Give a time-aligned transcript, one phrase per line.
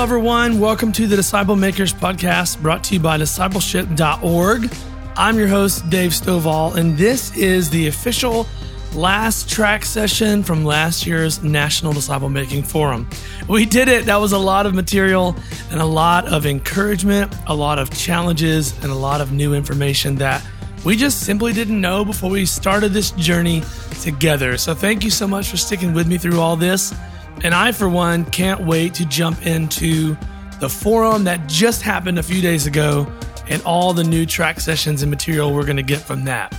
[0.00, 0.58] Hello, everyone.
[0.58, 4.72] Welcome to the Disciple Makers podcast brought to you by discipleship.org.
[5.14, 8.46] I'm your host, Dave Stovall, and this is the official
[8.94, 13.10] last track session from last year's National Disciple Making Forum.
[13.46, 14.06] We did it.
[14.06, 15.36] That was a lot of material
[15.70, 20.14] and a lot of encouragement, a lot of challenges, and a lot of new information
[20.14, 20.42] that
[20.82, 23.62] we just simply didn't know before we started this journey
[24.00, 24.56] together.
[24.56, 26.94] So, thank you so much for sticking with me through all this.
[27.42, 30.16] And I, for one, can't wait to jump into
[30.60, 33.10] the forum that just happened a few days ago
[33.48, 36.54] and all the new track sessions and material we're going to get from that.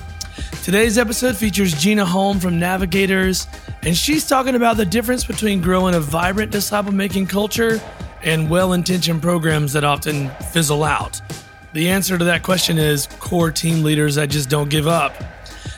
[0.64, 3.48] Today's episode features Gina Holm from Navigators,
[3.84, 7.82] and she's talking about the difference between growing a vibrant disciple making culture
[8.24, 11.20] and well intentioned programs that often fizzle out.
[11.74, 15.14] The answer to that question is core team leaders that just don't give up.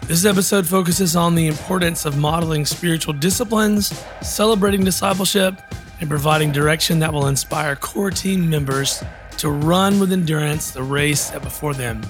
[0.05, 3.87] This episode focuses on the importance of modeling spiritual disciplines,
[4.21, 5.55] celebrating discipleship,
[6.01, 9.01] and providing direction that will inspire core team members
[9.37, 12.01] to run with endurance the race set before them.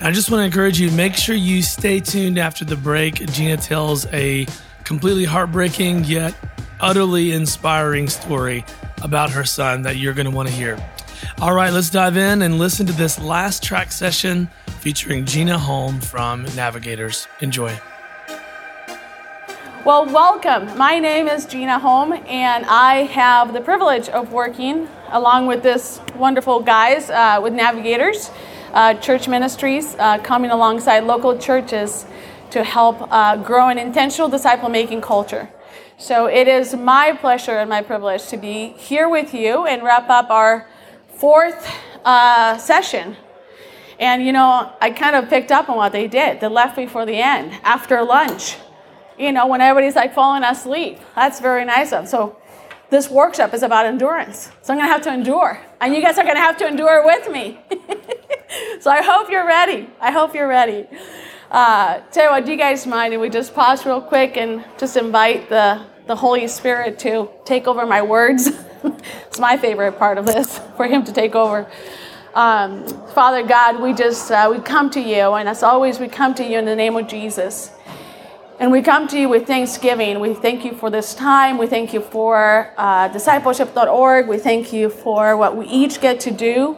[0.00, 3.24] And I just want to encourage you make sure you stay tuned after the break.
[3.30, 4.44] Gina tells a
[4.82, 6.34] completely heartbreaking yet
[6.80, 8.64] utterly inspiring story
[9.02, 10.76] about her son that you're going to want to hear.
[11.40, 16.00] All right, let's dive in and listen to this last track session featuring Gina Holm
[16.00, 17.28] from Navigators.
[17.40, 17.78] Enjoy.
[19.84, 20.76] Well, welcome.
[20.76, 26.00] My name is Gina Holm, and I have the privilege of working along with this
[26.16, 28.30] wonderful guys uh, with Navigators
[28.72, 32.06] uh, Church Ministries, uh, coming alongside local churches
[32.50, 35.48] to help uh, grow an intentional disciple making culture.
[35.96, 40.08] So it is my pleasure and my privilege to be here with you and wrap
[40.08, 40.66] up our
[41.08, 41.68] fourth
[42.04, 43.16] uh, session
[43.98, 46.40] and you know, I kind of picked up on what they did.
[46.40, 48.56] They left before the end, after lunch.
[49.18, 51.00] You know, when everybody's like falling asleep.
[51.16, 52.06] That's very nice of them.
[52.06, 52.36] So
[52.90, 54.50] this workshop is about endurance.
[54.62, 55.60] So I'm gonna have to endure.
[55.80, 57.58] And you guys are gonna have to endure with me.
[58.80, 59.90] so I hope you're ready.
[60.00, 60.86] I hope you're ready.
[61.50, 64.64] Uh, tell you what, do you guys mind if we just pause real quick and
[64.78, 68.48] just invite the, the Holy Spirit to take over my words?
[69.26, 71.66] it's my favorite part of this, for Him to take over.
[72.38, 76.36] Um, Father God, we just uh, we come to you, and as always, we come
[76.36, 77.72] to you in the name of Jesus.
[78.60, 80.20] And we come to you with thanksgiving.
[80.20, 81.58] We thank you for this time.
[81.58, 84.28] We thank you for uh, discipleship.org.
[84.28, 86.76] We thank you for what we each get to do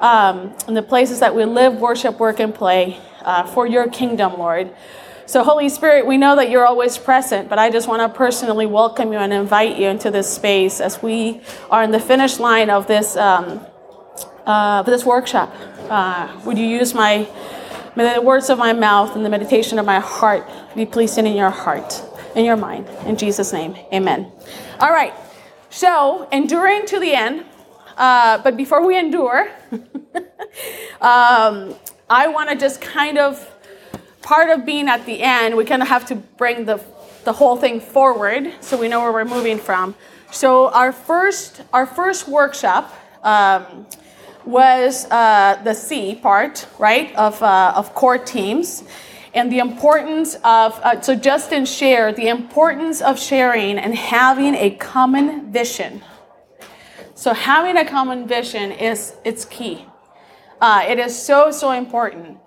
[0.00, 4.36] um, in the places that we live, worship, work, and play uh, for your kingdom,
[4.40, 4.74] Lord.
[5.26, 8.66] So, Holy Spirit, we know that you're always present, but I just want to personally
[8.66, 12.70] welcome you and invite you into this space as we are in the finish line
[12.70, 13.16] of this.
[13.16, 13.64] Um,
[14.46, 15.54] uh, for this workshop.
[15.90, 17.28] Uh, would you use my,
[17.96, 21.36] may the words of my mouth and the meditation of my heart be pleasing in
[21.36, 22.02] your heart,
[22.34, 22.88] in your mind.
[23.06, 24.30] In Jesus' name, amen.
[24.80, 25.12] All right,
[25.70, 27.44] so enduring to the end.
[27.96, 29.50] Uh, but before we endure,
[31.00, 31.74] um,
[32.10, 33.50] I want to just kind of,
[34.20, 36.84] part of being at the end, we kind of have to bring the,
[37.24, 39.94] the whole thing forward so we know where we're moving from.
[40.30, 43.86] So our first, our first workshop, um,
[44.46, 48.84] was uh, the C part, right, of, uh, of core teams.
[49.34, 54.70] And the importance of, uh, so Justin shared the importance of sharing and having a
[54.70, 56.02] common vision.
[57.14, 59.84] So having a common vision is, it's key.
[60.60, 62.38] Uh, it is so, so important.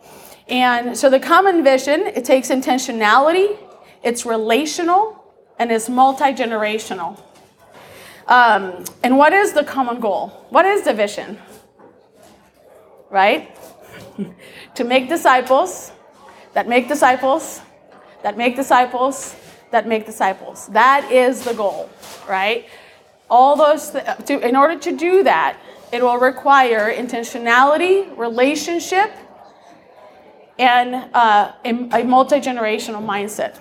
[0.48, 3.58] And so the common vision, it takes intentionality,
[4.02, 5.24] it's relational,
[5.60, 7.22] and it's multi-generational.
[8.28, 10.30] Um, and what is the common goal?
[10.50, 11.38] What is the vision?
[13.10, 13.56] Right?
[14.76, 15.92] to make disciples
[16.54, 17.62] that make disciples
[18.22, 19.36] that make disciples
[19.72, 20.68] that make disciples.
[20.68, 21.90] That is the goal,
[22.28, 22.66] right?
[23.30, 25.58] All those th- to, in order to do that,
[25.92, 29.12] it will require intentionality, relationship,
[30.58, 33.60] and uh, a, a multi generational mindset.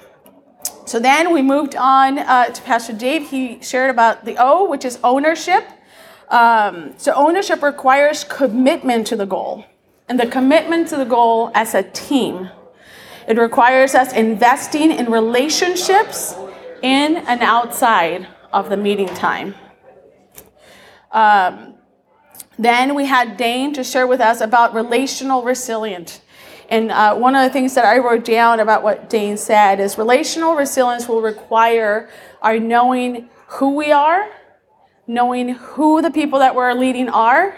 [0.87, 3.29] So then we moved on uh, to Pastor Dave.
[3.29, 5.65] He shared about the O, which is ownership.
[6.31, 9.65] Um, so ownership requires commitment to the goal,
[10.09, 12.51] and the commitment to the goal as a team.
[13.27, 16.35] It requires us investing in relationships
[16.83, 19.55] in and outside of the meeting time.
[21.13, 21.75] Um,
[22.59, 26.21] then we had Dane to share with us about relational resilience.
[26.69, 29.97] And uh, one of the things that I wrote down about what Dane said is
[29.97, 32.11] relational resilience will require
[32.43, 34.29] our knowing who we are
[35.09, 37.57] knowing who the people that we're leading are.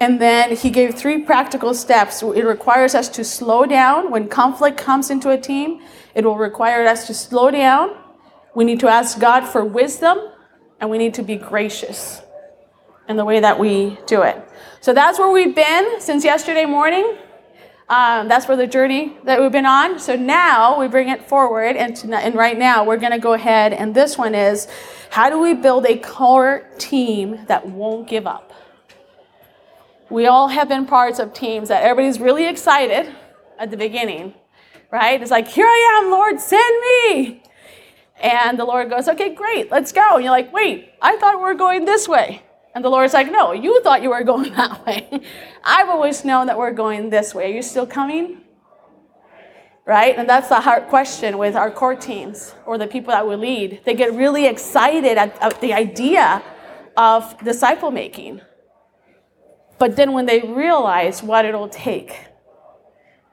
[0.00, 2.22] And then he gave three practical steps.
[2.22, 5.80] It requires us to slow down when conflict comes into a team.
[6.14, 7.96] It will require us to slow down.
[8.54, 10.18] We need to ask God for wisdom
[10.80, 12.20] and we need to be gracious.
[13.08, 14.36] in the way that we do it.
[14.80, 17.16] So that's where we've been since yesterday morning.
[17.88, 19.98] Um, that's where the journey that we've been on.
[19.98, 23.74] So now we bring it forward, and, and right now we're going to go ahead.
[23.74, 24.68] And this one is
[25.10, 28.52] how do we build a core team that won't give up?
[30.08, 33.14] We all have been parts of teams that everybody's really excited
[33.58, 34.34] at the beginning,
[34.90, 35.20] right?
[35.20, 37.42] It's like, here I am, Lord, send me.
[38.22, 40.14] And the Lord goes, okay, great, let's go.
[40.14, 42.42] And you're like, wait, I thought we were going this way.
[42.74, 45.20] And the Lord's like, no, you thought you were going that way.
[45.62, 47.52] I've always known that we're going this way.
[47.52, 48.40] Are you still coming?
[49.86, 50.16] Right?
[50.16, 53.82] And that's the hard question with our core teams or the people that we lead.
[53.84, 56.42] They get really excited at, at the idea
[56.96, 58.40] of disciple making.
[59.78, 62.16] But then when they realize what it'll take,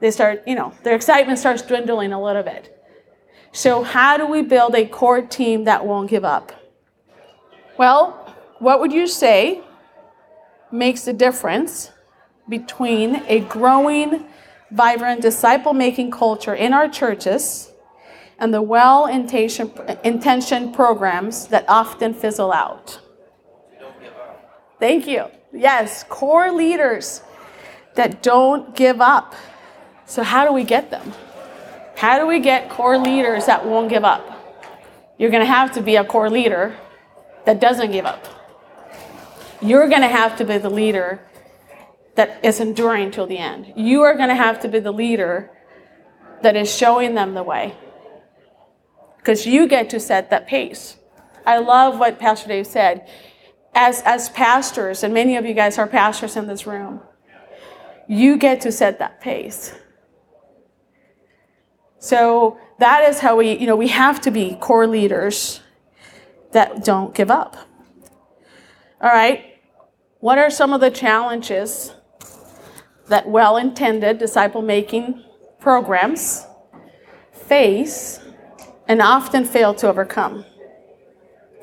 [0.00, 2.76] they start, you know, their excitement starts dwindling a little bit.
[3.52, 6.52] So, how do we build a core team that won't give up?
[7.78, 8.21] Well,
[8.62, 9.60] what would you say
[10.70, 11.90] makes the difference
[12.48, 14.24] between a growing,
[14.70, 17.72] vibrant disciple making culture in our churches
[18.38, 23.00] and the well intentioned programs that often fizzle out?
[24.78, 25.26] Thank you.
[25.52, 27.22] Yes, core leaders
[27.96, 29.34] that don't give up.
[30.06, 31.12] So, how do we get them?
[31.96, 34.24] How do we get core leaders that won't give up?
[35.18, 36.76] You're going to have to be a core leader
[37.44, 38.38] that doesn't give up.
[39.62, 41.20] You're going to have to be the leader
[42.16, 43.72] that is enduring till the end.
[43.76, 45.50] You are going to have to be the leader
[46.42, 47.74] that is showing them the way.
[49.18, 50.96] Because you get to set that pace.
[51.46, 53.08] I love what Pastor Dave said.
[53.74, 57.00] As, as pastors, and many of you guys are pastors in this room,
[58.08, 59.74] you get to set that pace.
[61.98, 65.60] So that is how we, you know, we have to be core leaders
[66.50, 67.56] that don't give up.
[69.00, 69.51] All right.
[70.22, 71.92] What are some of the challenges
[73.08, 75.20] that well intended disciple making
[75.58, 76.46] programs
[77.32, 78.20] face
[78.86, 80.44] and often fail to overcome?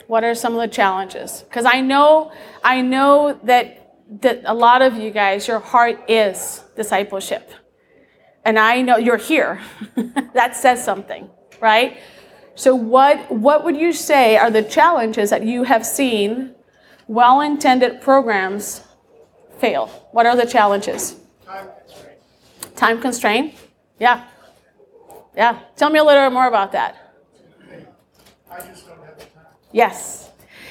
[0.07, 1.45] What are some of the challenges?
[1.47, 6.61] Because I know, I know that, that a lot of you guys, your heart is
[6.75, 7.49] discipleship.
[8.43, 9.61] And I know you're here.
[10.33, 11.29] that says something,
[11.61, 11.97] right?
[12.55, 16.55] So what, what would you say are the challenges that you have seen
[17.09, 18.83] well intended programs
[19.57, 19.87] fail?
[20.11, 21.15] What are the challenges?
[21.45, 22.75] Time constraint.
[22.75, 23.55] Time constraint?
[23.99, 24.25] Yeah.
[25.35, 25.59] Yeah.
[25.75, 27.13] Tell me a little more about that.
[28.49, 29.45] I just don't have the time.
[29.71, 30.29] Yes.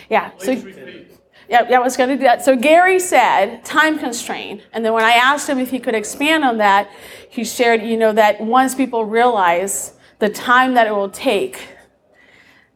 [0.08, 0.30] Yeah.
[0.30, 1.10] Please so, repeat.
[1.48, 2.44] yeah, yeah, I was going to do that.
[2.44, 4.62] So Gary said time constraint.
[4.72, 6.88] And then when I asked him if he could expand on that,
[7.28, 11.68] he shared, you know, that once people realize the time that it will take,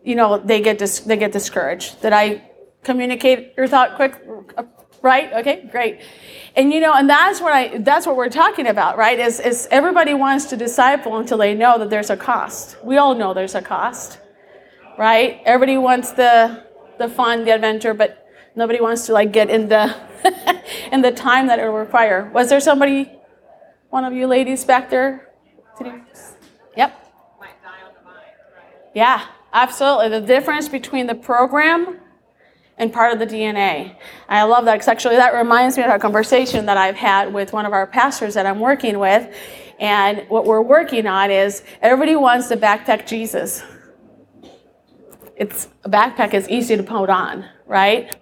[0.03, 2.03] you know, they get dis- they get discouraged.
[2.03, 2.43] That I
[2.85, 4.21] communicate your thought quick
[5.03, 5.33] right?
[5.33, 6.01] Okay great.
[6.57, 9.19] And you know and that's what i that's what we're talking about right?
[9.19, 12.77] Is, is everybody wants to disciple until they know that there's a cost.
[12.85, 14.19] We all know there's a cost
[14.99, 15.41] right?
[15.45, 16.65] Everybody wants the
[16.99, 19.95] the fun the adventure but nobody wants to like get in the
[20.93, 22.31] in the time that it will require.
[22.33, 23.11] Was there somebody
[23.91, 25.31] one of you ladies back there?
[26.77, 27.13] Yep.
[28.95, 30.09] Yeah absolutely.
[30.09, 31.99] The difference between the program
[32.83, 33.95] and part of the DNA.
[34.29, 37.53] I love that because actually that reminds me of a conversation that I've had with
[37.53, 39.33] one of our pastors that I'm working with.
[39.79, 43.63] And what we're working on is everybody wants to backpack Jesus.
[45.37, 48.17] It's a backpack is easy to put on, right?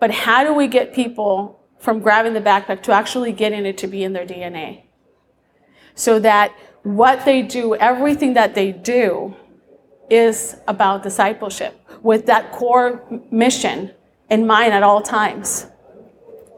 [0.00, 3.86] But how do we get people from grabbing the backpack to actually getting it to
[3.86, 4.84] be in their DNA?
[5.94, 9.36] So that what they do, everything that they do,
[10.08, 13.92] is about discipleship with that core mission
[14.30, 15.66] in mind at all times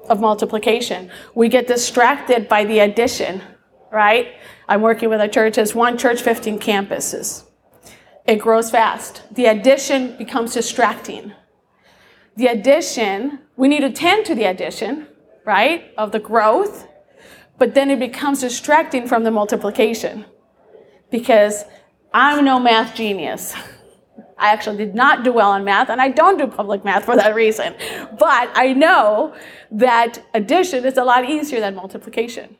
[0.09, 1.11] of multiplication.
[1.35, 3.43] We get distracted by the addition,
[3.93, 4.35] right?
[4.69, 7.45] I'm working with a church as one church, 15 campuses.
[8.27, 9.23] It grows fast.
[9.35, 11.33] The addition becomes distracting.
[12.37, 15.09] The addition, we need to tend to the addition,
[15.45, 16.87] right, of the growth,
[17.59, 20.25] but then it becomes distracting from the multiplication
[21.11, 21.65] because
[22.13, 23.55] I'm no math genius.
[24.39, 27.17] I actually did not do well in math, and I don't do public math for
[27.17, 27.75] that reason.
[28.19, 29.35] But I know
[29.71, 32.57] that addition is a lot easier than multiplication.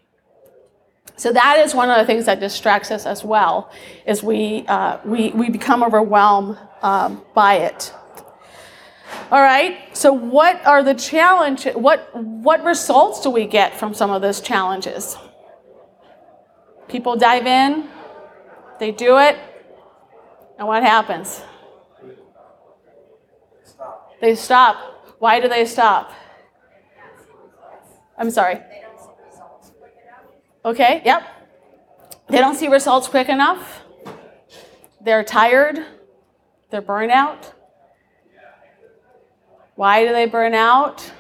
[1.17, 3.71] So that is one of the things that distracts us as well,
[4.07, 7.93] is we, uh, we, we become overwhelmed um, by it.
[9.31, 11.75] All right, so what are the challenges?
[11.75, 15.17] What, what results do we get from some of those challenges?
[16.89, 17.89] People dive in,
[18.79, 19.37] they do it,
[20.59, 21.43] and what happens?
[24.21, 25.17] They stop.
[25.19, 26.13] Why do they stop?
[28.17, 28.61] I'm sorry.
[30.65, 31.23] Okay, yep.
[32.29, 33.83] They don't see results quick enough.
[35.01, 35.79] They're tired.
[36.71, 37.55] They're burnt out.
[39.77, 41.13] Why do they burn out?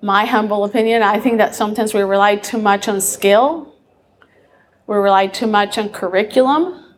[0.00, 3.74] My humble opinion, I think that sometimes we rely too much on skill.
[4.86, 6.94] We rely too much on curriculum.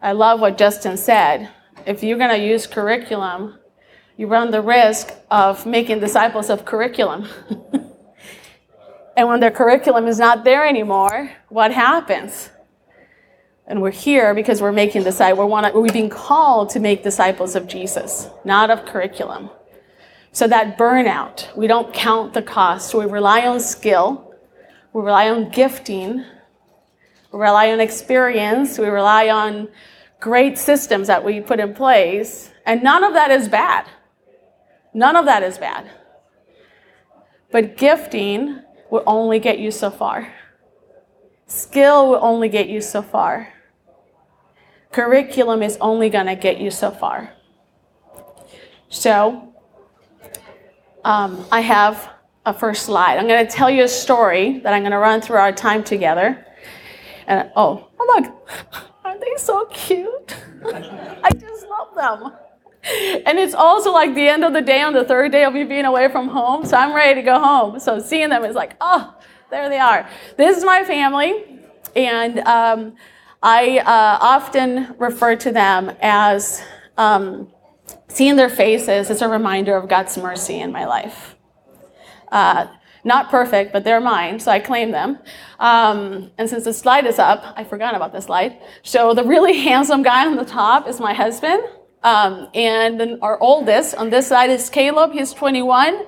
[0.00, 1.50] I love what Justin said.
[1.86, 3.58] If you're going to use curriculum,
[4.16, 7.26] you run the risk of making disciples of curriculum.
[9.16, 12.50] and when their curriculum is not there anymore, what happens?
[13.66, 15.50] And we're here because we're making disciples.
[15.50, 19.50] We're, we're being called to make disciples of Jesus, not of curriculum.
[20.30, 22.94] So that burnout, we don't count the cost.
[22.94, 24.34] We rely on skill,
[24.92, 26.24] we rely on gifting,
[27.32, 29.68] we rely on experience, we rely on
[30.22, 33.84] great systems that we put in place, and none of that is bad.
[34.94, 35.90] None of that is bad.
[37.50, 40.32] But gifting will only get you so far.
[41.48, 43.52] Skill will only get you so far.
[44.92, 47.32] Curriculum is only going to get you so far.
[48.90, 49.52] So,
[51.04, 52.10] um, I have
[52.46, 53.18] a first slide.
[53.18, 55.82] I'm going to tell you a story that I'm going to run through our time
[55.82, 56.46] together.
[57.26, 60.36] And oh, oh look, aren't they so cute?
[60.64, 62.32] I just love them.
[63.26, 65.64] And it's also like the end of the day on the third day of me
[65.64, 67.78] being away from home, so I'm ready to go home.
[67.78, 69.14] So seeing them is like, oh,
[69.50, 70.08] there they are.
[70.36, 71.60] This is my family,
[71.94, 72.96] and um,
[73.42, 76.64] I uh, often refer to them as
[76.96, 77.52] um,
[78.08, 81.36] seeing their faces is a reminder of God's mercy in my life.
[82.32, 82.66] Uh,
[83.04, 85.18] not perfect, but they're mine, so I claim them.
[85.58, 88.58] Um, and since the slide is up, I forgot about the slide.
[88.82, 91.62] So the really handsome guy on the top is my husband.
[92.04, 96.04] Um, and then our oldest on this side is Caleb, he's 21.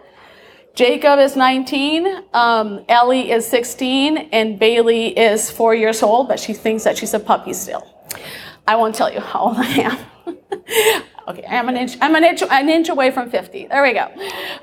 [0.75, 6.53] Jacob is 19, um, Ellie is 16, and Bailey is four years old, but she
[6.53, 7.87] thinks that she's a puppy still.
[8.67, 11.03] I won't tell you how old I am.
[11.29, 13.67] okay, I'm an inch, I'm an inch, an inch away from 50.
[13.67, 14.11] There we go.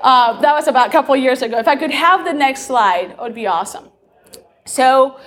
[0.00, 1.58] Uh, that was about a couple years ago.
[1.58, 3.90] If I could have the next slide, it would be awesome.
[4.64, 5.18] So,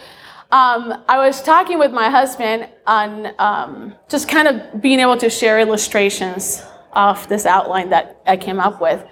[0.52, 5.30] um, I was talking with my husband on um, just kind of being able to
[5.30, 6.64] share illustrations
[6.94, 9.04] of this outline that I came up with.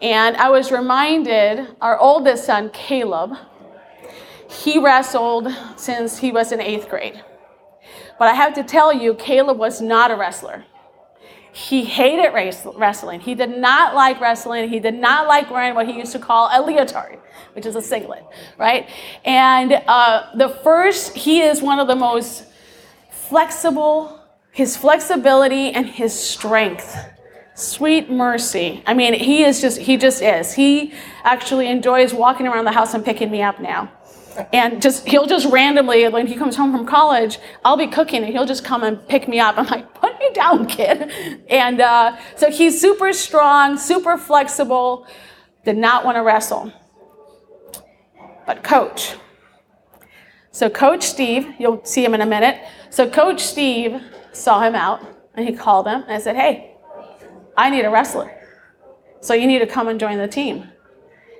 [0.00, 3.36] And I was reminded our oldest son, Caleb,
[4.48, 7.22] he wrestled since he was in eighth grade.
[8.18, 10.64] But I have to tell you, Caleb was not a wrestler.
[11.52, 12.32] He hated
[12.76, 13.20] wrestling.
[13.20, 14.68] He did not like wrestling.
[14.70, 17.18] He did not like wearing what he used to call a leotard,
[17.52, 18.24] which is a singlet,
[18.58, 18.88] right?
[19.24, 22.46] And uh, the first, he is one of the most
[23.10, 24.18] flexible,
[24.50, 26.96] his flexibility and his strength
[27.54, 28.82] Sweet mercy.
[28.86, 30.54] I mean, he is just, he just is.
[30.54, 33.92] He actually enjoys walking around the house and picking me up now.
[34.52, 38.32] And just, he'll just randomly, when he comes home from college, I'll be cooking and
[38.32, 39.58] he'll just come and pick me up.
[39.58, 41.12] I'm like, put me down, kid.
[41.48, 45.06] And uh, so he's super strong, super flexible,
[45.64, 46.72] did not want to wrestle.
[48.46, 49.14] But coach.
[50.50, 52.60] So, Coach Steve, you'll see him in a minute.
[52.90, 55.00] So, Coach Steve saw him out
[55.34, 56.76] and he called him and I said, hey,
[57.56, 58.38] I need a wrestler.
[59.20, 60.71] So you need to come and join the team.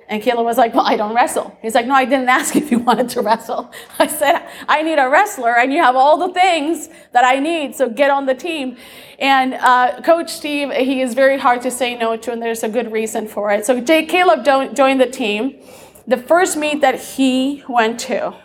[0.09, 1.57] And Caleb was like, Well, I don't wrestle.
[1.61, 3.71] He's like, No, I didn't ask if you wanted to wrestle.
[3.99, 7.75] I said, I need a wrestler, and you have all the things that I need,
[7.75, 8.77] so get on the team.
[9.19, 12.69] And uh, Coach Steve, he is very hard to say no to, and there's a
[12.69, 13.65] good reason for it.
[13.65, 15.61] So Jay Caleb joined the team.
[16.05, 18.35] The first meet that he went to,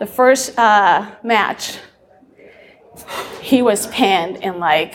[0.00, 1.78] the first uh, match,
[3.40, 4.94] he was pinned in like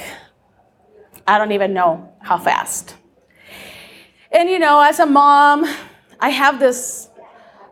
[1.27, 2.95] I don't even know how fast.
[4.35, 5.65] And you know, as a mom,
[6.19, 7.07] I have this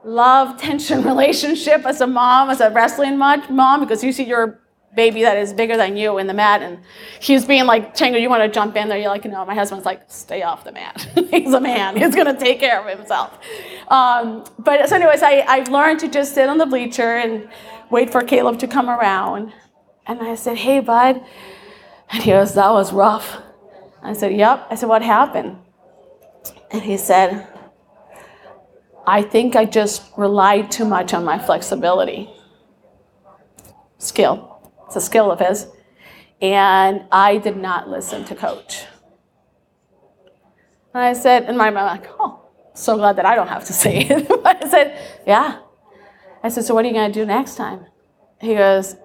[0.05, 4.61] love tension relationship as a mom, as a wrestling mom, because you see your
[4.95, 6.79] baby that is bigger than you in the mat, and
[7.19, 8.97] he's being like, Chango, you want to jump in there?
[8.97, 9.43] You're like, no.
[9.43, 11.05] My husband's like, stay off the mat.
[11.31, 11.97] he's a man.
[12.01, 13.37] He's gonna take care of himself.
[13.89, 17.49] Um, but so, anyways, I I've learned to just sit on the bleacher and
[17.89, 19.51] wait for Caleb to come around.
[20.07, 21.21] And I said, hey, bud.
[22.09, 23.37] And he goes, that was rough.
[24.03, 24.67] I said, Yep.
[24.69, 25.57] I said, What happened?
[26.71, 27.47] And he said,
[29.05, 32.29] I think I just relied too much on my flexibility.
[33.97, 34.71] Skill.
[34.87, 35.67] It's a skill of his.
[36.41, 38.85] And I did not listen to coach.
[40.93, 42.41] And I said, in my mind, I'm like, oh,
[42.73, 44.31] so glad that I don't have to say it.
[44.45, 45.59] I said, yeah.
[46.43, 47.85] I said, so what are you going to do next time?
[48.39, 48.95] He goes,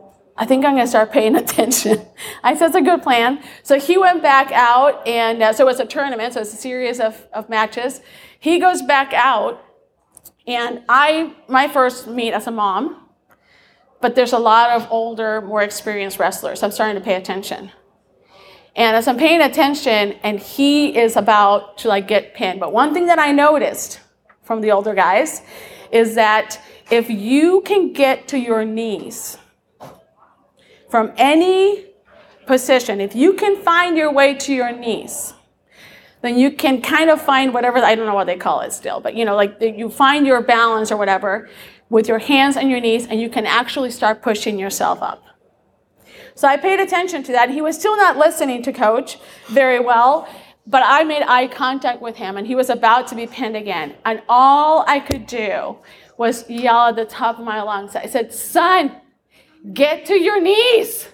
[0.40, 2.06] I think I'm going to start paying attention.
[2.44, 3.42] I said, it's a good plan.
[3.64, 7.00] So he went back out, and uh, so it's a tournament, so it's a series
[7.00, 8.00] of, of matches.
[8.38, 9.62] He goes back out,
[10.46, 13.08] and I, my first meet as a mom,
[14.00, 16.62] but there's a lot of older, more experienced wrestlers.
[16.62, 17.72] I'm starting to pay attention.
[18.76, 22.60] And as I'm paying attention, and he is about to like get pinned.
[22.60, 23.98] But one thing that I noticed
[24.44, 25.42] from the older guys
[25.90, 26.60] is that
[26.92, 29.36] if you can get to your knees
[30.88, 31.86] from any
[32.46, 35.34] position, if you can find your way to your knees,
[36.22, 39.00] then you can kind of find whatever, I don't know what they call it still,
[39.00, 41.48] but you know, like you find your balance or whatever
[41.90, 45.24] with your hands and your knees, and you can actually start pushing yourself up.
[46.34, 47.50] So I paid attention to that.
[47.50, 49.18] He was still not listening to coach
[49.48, 50.28] very well,
[50.66, 53.94] but I made eye contact with him, and he was about to be pinned again.
[54.04, 55.78] And all I could do
[56.18, 57.96] was yell at the top of my lungs.
[57.96, 59.00] I said, Son,
[59.72, 61.08] get to your knees.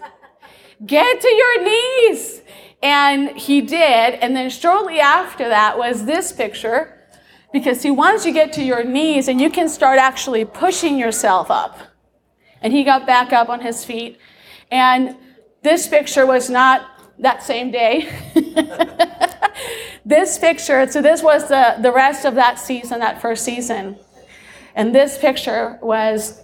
[0.84, 2.42] Get to your knees.
[2.82, 4.14] And he did.
[4.14, 6.94] And then shortly after that was this picture
[7.54, 11.52] because see, once you get to your knees and you can start actually pushing yourself
[11.52, 11.78] up.
[12.60, 14.18] And he got back up on his feet.
[14.72, 15.16] And
[15.62, 16.84] this picture was not
[17.20, 18.08] that same day.
[20.04, 23.96] this picture, so this was the, the rest of that season, that first season.
[24.74, 26.42] And this picture was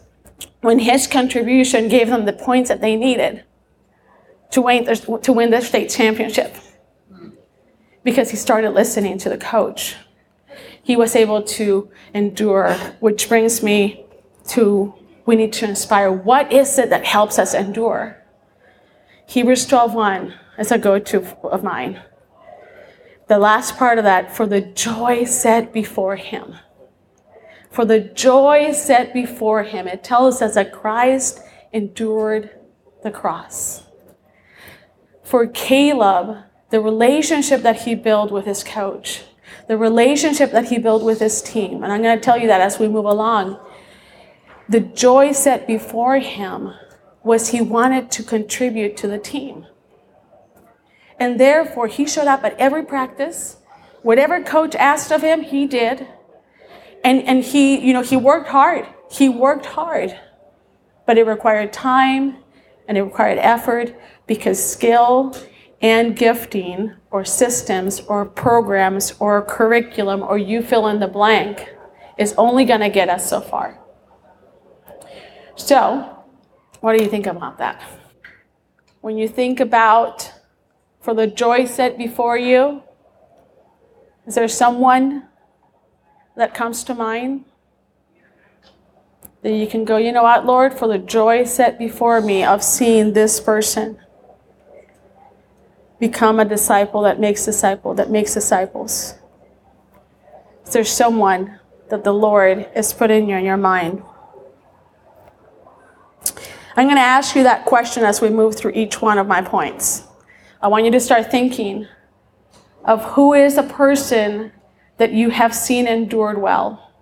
[0.61, 3.45] when his contribution gave them the points that they needed
[4.51, 6.55] to win the, to win state championship.
[8.03, 9.97] Because he started listening to the coach.
[10.83, 14.07] He was able to endure, which brings me
[14.49, 14.95] to
[15.27, 16.11] we need to inspire.
[16.11, 18.17] What is it that helps us endure?
[19.27, 22.03] Hebrews 12:1 is a go-to of mine.
[23.29, 26.57] The last part of that, for the joy set before him.
[27.71, 31.41] For the joy set before him, it tells us that Christ
[31.73, 32.51] endured
[33.03, 33.85] the cross.
[35.23, 36.39] For Caleb,
[36.71, 39.23] the relationship that he built with his coach,
[39.69, 42.61] the relationship that he built with his team, and I'm going to tell you that
[42.61, 43.59] as we move along,
[44.69, 46.73] the joy set before him
[47.23, 49.67] was he wanted to contribute to the team.
[51.19, 53.59] And therefore, he showed up at every practice.
[54.03, 56.07] Whatever coach asked of him, he did.
[57.05, 58.87] And, and he, you know, he worked hard.
[59.11, 60.19] He worked hard.
[61.07, 62.37] But it required time
[62.87, 65.35] and it required effort because skill
[65.81, 71.75] and gifting or systems or programs or curriculum or you fill in the blank
[72.19, 73.79] is only going to get us so far.
[75.57, 76.25] So,
[76.81, 77.83] what do you think about that?
[79.01, 80.33] When you think about
[81.01, 82.83] for the joy set before you,
[84.27, 85.29] is there someone
[86.37, 87.45] that comes to mind?
[89.43, 92.63] That you can go, you know what, Lord, for the joy set before me of
[92.63, 93.99] seeing this person
[95.99, 99.15] become a disciple that makes disciple, that makes disciples.
[100.67, 104.03] Is there someone that the Lord is putting in your mind
[106.77, 109.43] I'm going to ask you that question as we move through each one of my
[109.43, 110.05] points.
[110.63, 111.87] I want you to start thinking
[112.85, 114.53] of who is a person
[115.01, 116.93] that you have seen endured well,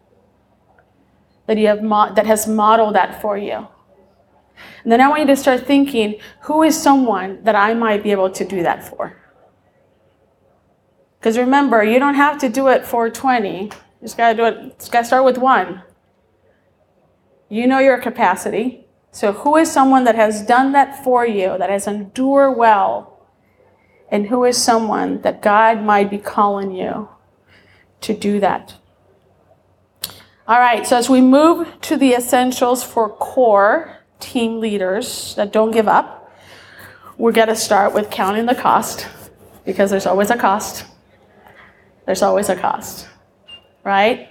[1.46, 3.66] that, you have mo- that has modeled that for you.
[4.84, 8.12] And then I want you to start thinking who is someone that I might be
[8.12, 9.20] able to do that for?
[11.18, 13.64] Because remember, you don't have to do it for 20.
[13.64, 13.70] You
[14.02, 15.82] just got to do it, just got to start with one.
[17.48, 18.86] You know your capacity.
[19.10, 23.26] So, who is someone that has done that for you, that has endured well?
[24.08, 27.08] And who is someone that God might be calling you
[28.02, 28.74] to do that?
[30.46, 35.70] All right, so as we move to the essentials for core team leaders that don't
[35.70, 36.32] give up,
[37.18, 39.06] we're going to start with counting the cost
[39.64, 40.86] because there's always a cost.
[42.06, 43.06] There's always a cost,
[43.84, 44.28] right?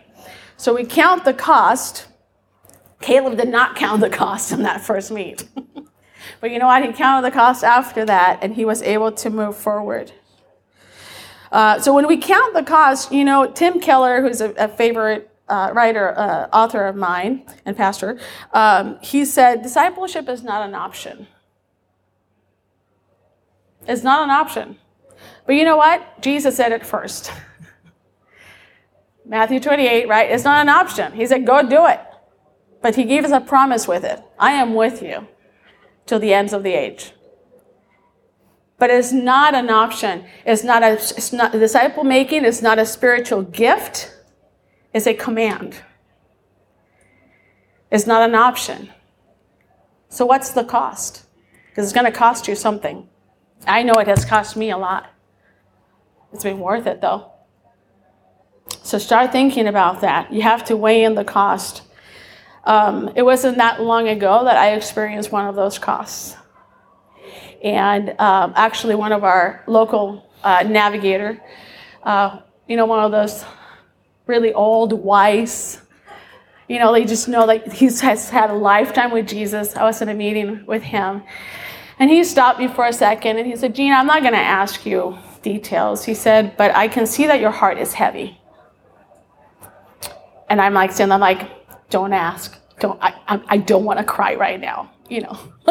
[0.56, 2.08] So we count the cost
[3.02, 5.48] Caleb did not count the cost in that first meet.
[6.42, 6.84] but you know what?
[6.84, 10.12] He counted the cost after that, and he was able to move forward.
[11.52, 15.30] Uh, so when we count the cost, you know, Tim Keller, who's a, a favorite
[15.48, 18.20] uh, writer, uh, author of mine, and pastor,
[18.54, 21.28] um, he said, discipleship is not an option.
[23.88, 24.78] It's not an option.
[25.46, 26.22] But you know what?
[26.22, 27.32] Jesus said it first.
[29.26, 30.30] Matthew 28, right?
[30.30, 31.14] It's not an option.
[31.14, 32.02] He said, go do it.
[32.82, 35.28] But he gave us a promise with it I am with you
[36.06, 37.14] till the ends of the age.
[38.78, 40.26] But it's not an option.
[40.46, 44.14] It's not a it's not disciple making is not a spiritual gift,
[44.94, 45.82] it's a command.
[47.90, 48.90] It's not an option.
[50.10, 51.28] So what's the cost?
[51.78, 53.08] because it's going to cost you something.
[53.68, 55.14] I know it has cost me a lot.
[56.34, 57.34] It's been worth it though.
[58.82, 60.34] So start thinking about that.
[60.34, 61.84] You have to weigh in the cost.
[62.64, 66.36] Um, it wasn't that long ago that I experienced one of those costs.
[67.64, 71.42] And um, actually, one of our local uh, navigator,
[72.04, 73.44] uh, you know, one of those
[74.26, 75.82] really old, wise,
[76.68, 79.76] you know, they just know that he has had a lifetime with Jesus.
[79.76, 81.24] I was in a meeting with him.
[82.00, 84.40] And he stopped me for a second and he said, Gina, I'm not going to
[84.40, 86.06] ask you details.
[86.06, 88.40] He said, but I can see that your heart is heavy.
[90.50, 91.50] And I'm like, saying, I'm like,
[91.90, 92.58] don't ask.
[92.80, 95.38] Don't, I, I don't want to cry right now, you know.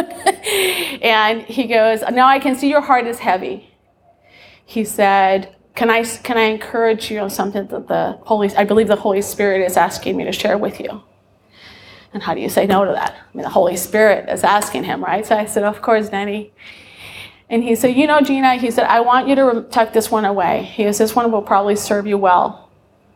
[1.02, 3.70] and he goes, now I can see your heart is heavy.
[4.64, 8.88] He said, can I, can I encourage you on something that the Holy, I believe
[8.88, 11.02] the Holy Spirit is asking me to share with you?
[12.12, 13.12] And how do you say no to that?
[13.12, 15.24] I mean, the Holy Spirit is asking him, right?
[15.26, 16.52] So I said, of course, Danny.
[17.50, 20.24] And he said, you know, Gina, he said, I want you to tuck this one
[20.24, 20.62] away.
[20.62, 22.70] He says, this one will probably serve you well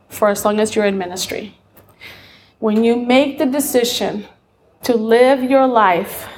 [0.09, 1.57] for as long as you're in ministry.
[2.59, 4.27] When you make the decision
[4.83, 6.29] to live your life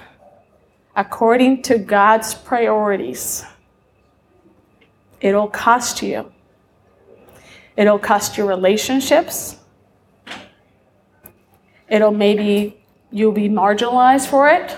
[0.97, 3.45] according to God's priorities,
[5.21, 6.33] it'll cost you.
[7.77, 9.57] It'll cost you relationships.
[11.89, 14.77] It'll maybe you'll be marginalized for it.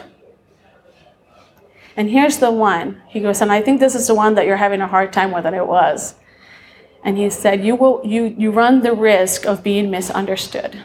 [1.97, 3.03] And here's the one.
[3.07, 5.31] He goes, and I think this is the one that you're having a hard time
[5.31, 6.17] with, and it was.
[7.05, 10.83] And he said, you will you you run the risk of being misunderstood.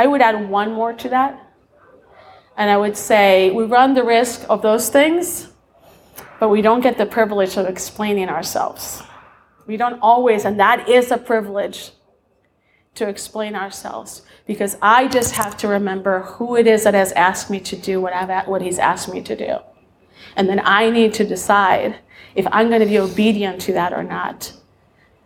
[0.00, 1.38] I would add one more to that.
[2.56, 5.48] And I would say we run the risk of those things,
[6.38, 9.02] but we don't get the privilege of explaining ourselves.
[9.66, 11.90] We don't always, and that is a privilege
[12.94, 17.50] to explain ourselves because I just have to remember who it is that has asked
[17.50, 19.58] me to do what, I've, what he's asked me to do.
[20.34, 21.96] And then I need to decide
[22.34, 24.54] if I'm going to be obedient to that or not.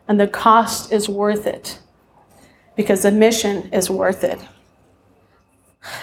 [0.09, 1.79] And the cost is worth it
[2.75, 4.41] because the mission is worth it.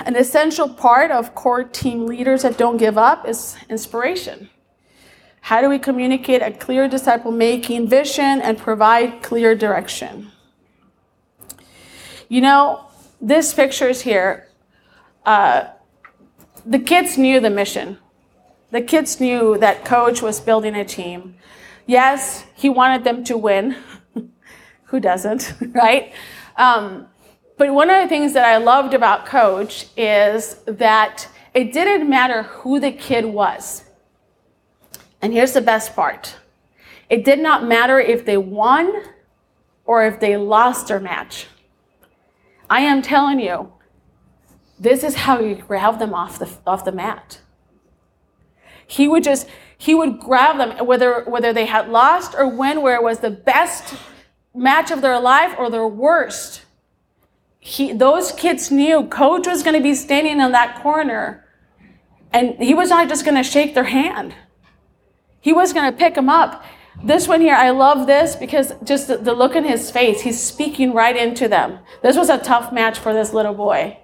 [0.06, 4.50] An essential part of core team leaders that don't give up is inspiration.
[5.41, 10.32] How do we communicate a clear disciple making vision and provide clear direction?
[12.30, 12.86] You know,
[13.20, 14.48] this picture is here.
[15.26, 15.67] Uh,
[16.65, 17.98] the kids knew the mission.
[18.70, 21.36] The kids knew that coach was building a team.
[21.88, 23.76] Yes, he wanted them to win.
[24.86, 26.13] Who doesn't, right?
[26.56, 27.08] Um,
[27.62, 32.41] but one of the things that I loved about coach is that it didn't matter
[32.41, 33.84] who the kid was.
[35.21, 36.38] And here's the best part
[37.08, 39.04] it did not matter if they won
[39.86, 41.50] or if they lost their match.
[42.67, 43.71] I am telling you,
[44.80, 47.41] this is how you grab them off the, off the mat.
[48.88, 49.47] He would just,
[49.78, 53.30] he would grab them, whether, whether they had lost or win, where it was the
[53.30, 53.93] best
[54.56, 56.63] match of their life or their worst.
[57.63, 61.45] He, those kids knew coach was going to be standing in that corner
[62.34, 64.34] and he was not just going to shake their hand.
[65.39, 66.63] He was going to pick them up.
[67.04, 70.41] This one here, I love this because just the, the look in his face, he's
[70.41, 71.80] speaking right into them.
[72.02, 73.97] This was a tough match for this little boy.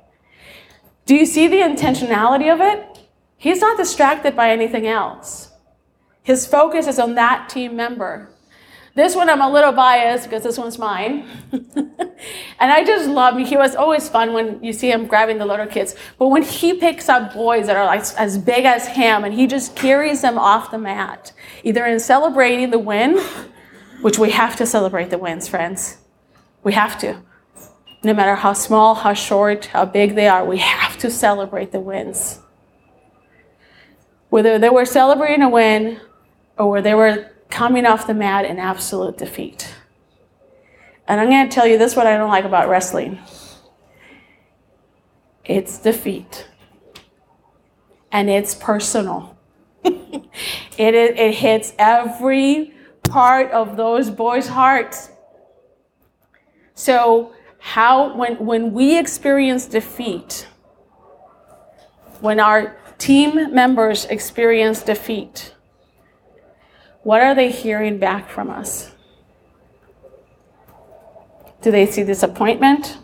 [1.06, 3.00] Do you see the intentionality of it?
[3.38, 5.52] He's not distracted by anything else.
[6.22, 8.30] His focus is on that team member.
[8.98, 11.28] This one I'm a little biased because this one's mine.
[11.52, 11.92] and
[12.60, 13.46] I just love him.
[13.46, 15.94] He was always fun when you see him grabbing the little kids.
[16.18, 19.46] But when he picks up boys that are like as big as him and he
[19.46, 21.32] just carries them off the mat,
[21.64, 23.20] either in celebrating the win,
[24.02, 25.98] which we have to celebrate the wins, friends.
[26.64, 27.22] We have to.
[28.02, 31.80] No matter how small, how short, how big they are, we have to celebrate the
[31.80, 32.40] wins.
[34.30, 36.02] Whether they were celebrating a win
[36.58, 39.74] or they were coming off the mat in absolute defeat.
[41.08, 43.20] And I'm going to tell you this what I don't like about wrestling
[45.48, 46.46] it's defeat,
[48.12, 49.38] and it's personal.
[49.84, 50.24] it,
[50.78, 55.10] it, it hits every part of those boys' hearts.
[56.76, 60.48] So, how, when, when we experience defeat,
[62.20, 65.54] when our team members experience defeat,
[67.08, 68.92] what are they hearing back from us?
[71.62, 72.98] Do they see disappointment?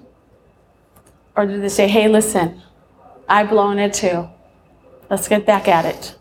[1.37, 2.61] Or do they say, hey, listen,
[3.29, 4.27] I've blown it too.
[5.09, 6.15] Let's get back at it.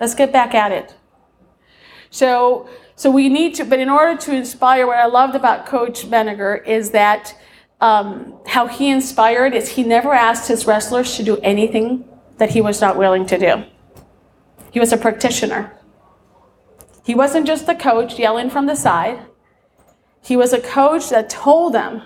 [0.00, 0.94] Let's get back at it.
[2.08, 6.08] So, so we need to, but in order to inspire, what I loved about Coach
[6.08, 7.36] Benninger is that
[7.82, 12.62] um, how he inspired is he never asked his wrestlers to do anything that he
[12.62, 13.64] was not willing to do.
[14.70, 15.75] He was a practitioner.
[17.06, 19.20] He wasn't just the coach yelling from the side.
[20.20, 22.02] He was a coach that told them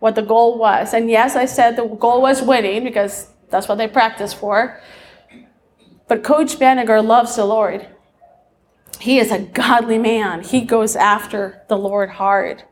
[0.00, 0.92] what the goal was.
[0.92, 4.80] And yes, I said the goal was winning because that's what they practice for.
[6.08, 7.86] But Coach Banniger loves the Lord.
[8.98, 10.42] He is a godly man.
[10.42, 12.64] He goes after the Lord hard.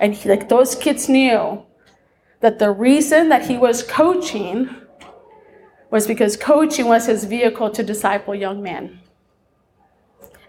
[0.00, 1.64] And he, like those kids knew
[2.40, 4.68] that the reason that he was coaching
[5.90, 8.99] was because coaching was his vehicle to disciple young men.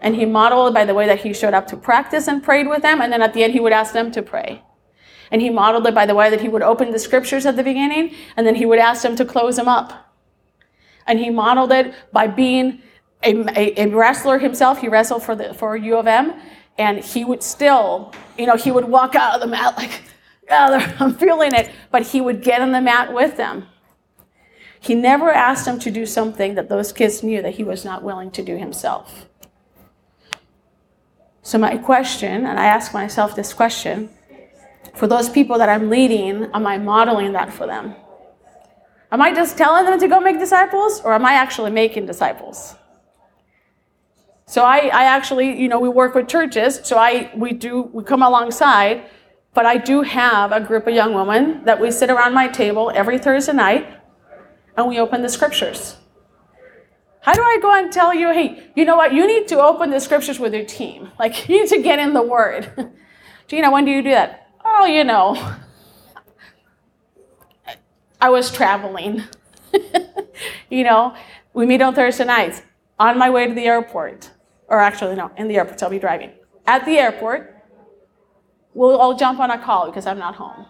[0.02, 2.82] And he modeled by the way that he showed up to practice and prayed with
[2.82, 4.62] them, and then at the end he would ask them to pray.
[5.30, 7.62] And he modeled it by the way that he would open the scriptures at the
[7.62, 10.12] beginning, and then he would ask them to close them up.
[11.06, 12.82] And he modeled it by being
[13.22, 14.80] a, a, a wrestler himself.
[14.80, 16.34] He wrestled for the for U of M,
[16.76, 20.02] and he would still, you know, he would walk out of the mat like,
[20.44, 23.68] yeah, I'm feeling it, but he would get on the mat with them.
[24.80, 28.02] He never asked them to do something that those kids knew that he was not
[28.02, 29.28] willing to do himself.
[31.42, 34.08] So, my question, and I ask myself this question
[34.94, 37.94] for those people that I'm leading, am I modeling that for them?
[39.10, 42.76] Am I just telling them to go make disciples, or am I actually making disciples?
[44.46, 48.04] So I, I actually, you know, we work with churches, so I we do we
[48.04, 49.04] come alongside,
[49.54, 52.92] but I do have a group of young women that we sit around my table
[52.94, 53.86] every Thursday night
[54.76, 55.96] and we open the scriptures.
[57.22, 59.14] How do I go and tell you, hey, you know what?
[59.14, 61.10] You need to open the scriptures with your team.
[61.18, 62.72] Like, you need to get in the word.
[63.46, 64.48] Gina, when do you do that?
[64.64, 65.36] Oh, you know,
[68.20, 69.22] I was traveling.
[70.68, 71.14] you know,
[71.54, 72.62] we meet on Thursday nights
[72.98, 74.30] on my way to the airport.
[74.66, 76.32] Or actually, no, in the airport, so I'll be driving.
[76.66, 77.56] At the airport,
[78.74, 80.66] we'll all jump on a call because I'm not home.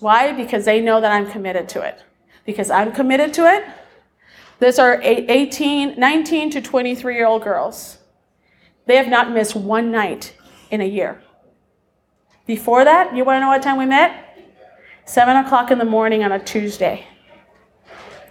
[0.00, 0.32] Why?
[0.32, 2.02] Because they know that I'm committed to it.
[2.44, 3.64] Because I'm committed to it.
[4.60, 7.98] These are 18, 19 to 23 year old girls.
[8.86, 10.34] They have not missed one night
[10.70, 11.22] in a year.
[12.46, 14.24] Before that, you want to know what time we met?
[15.04, 17.06] Seven o'clock in the morning on a Tuesday.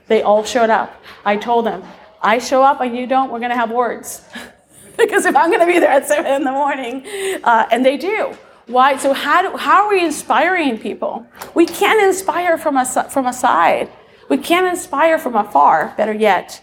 [0.08, 1.02] They all showed up.
[1.24, 1.84] I told them,
[2.22, 4.24] I show up and you don't, we're going to have words.
[4.98, 7.06] because if I'm going to be there at seven in the morning,
[7.44, 8.36] uh, and they do.
[8.66, 8.98] Why?
[8.98, 11.26] So how do, how are we inspiring people?
[11.54, 13.90] We can't inspire from a from a side.
[14.30, 15.94] We can't inspire from afar.
[15.98, 16.62] Better yet.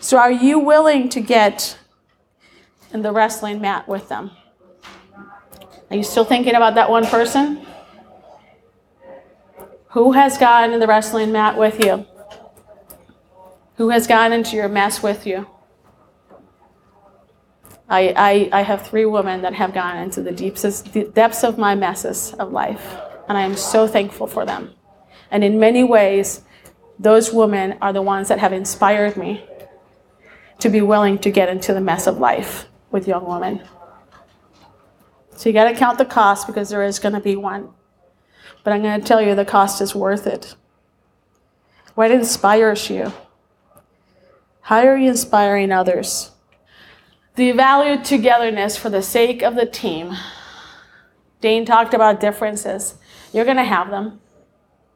[0.00, 1.78] So are you willing to get
[2.92, 4.30] in the wrestling mat with them?
[5.90, 7.66] Are you still thinking about that one person?
[9.90, 12.06] Who has gotten in the wrestling mat with you?
[13.76, 15.46] Who has gotten into your mess with you?
[17.88, 21.58] I, I, I have three women that have gone into the deepest, the depths of
[21.58, 22.96] my messes of life,
[23.28, 24.70] and I am so thankful for them.
[25.30, 26.42] And in many ways,
[26.98, 29.44] those women are the ones that have inspired me
[30.58, 33.62] to be willing to get into the mess of life with young women.
[35.36, 37.70] So you got to count the cost because there is going to be one.
[38.62, 40.54] But I'm going to tell you the cost is worth it.
[41.94, 43.12] What inspires you?
[44.60, 46.30] How are you inspiring others?
[47.34, 50.14] The value togetherness for the sake of the team.
[51.40, 52.94] Dane talked about differences.
[53.32, 54.20] You're going to have them.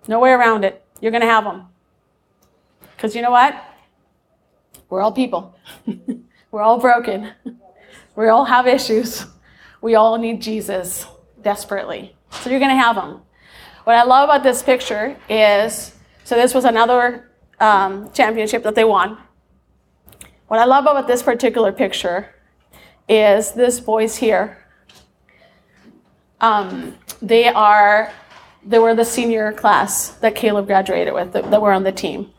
[0.06, 0.84] No way around it.
[1.00, 1.66] You're going to have them.
[2.96, 3.62] Because you know what?
[4.88, 5.54] We're all people.
[6.50, 7.32] We're all broken.
[8.14, 9.26] We all have issues.
[9.82, 11.06] We all need Jesus
[11.42, 12.16] desperately.
[12.30, 13.20] So you're going to have them.
[13.84, 17.30] What I love about this picture is so this was another
[17.60, 19.18] um, championship that they won.
[20.48, 22.34] What I love about this particular picture
[23.08, 24.64] is this boys here.
[26.40, 28.12] Um, they are
[28.64, 32.32] they were the senior class that Caleb graduated with that, that were on the team.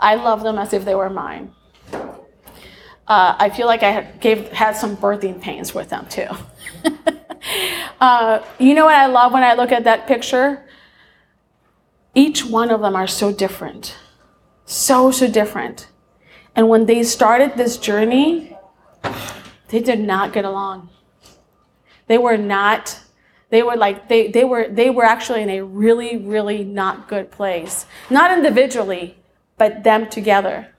[0.00, 1.52] I love them as if they were mine.
[1.92, 6.28] Uh, I feel like I gave, had some birthing pains with them too.
[8.00, 10.68] uh, you know what I love when I look at that picture?
[12.14, 13.96] Each one of them are so different.
[14.66, 15.88] So, so different.
[16.54, 18.56] And when they started this journey,
[19.68, 20.90] they did not get along.
[22.08, 22.98] They were not,
[23.50, 27.30] they were like, they, they were, they were actually in a really, really not good
[27.30, 27.86] place.
[28.10, 29.17] Not individually,
[29.58, 30.74] but them together.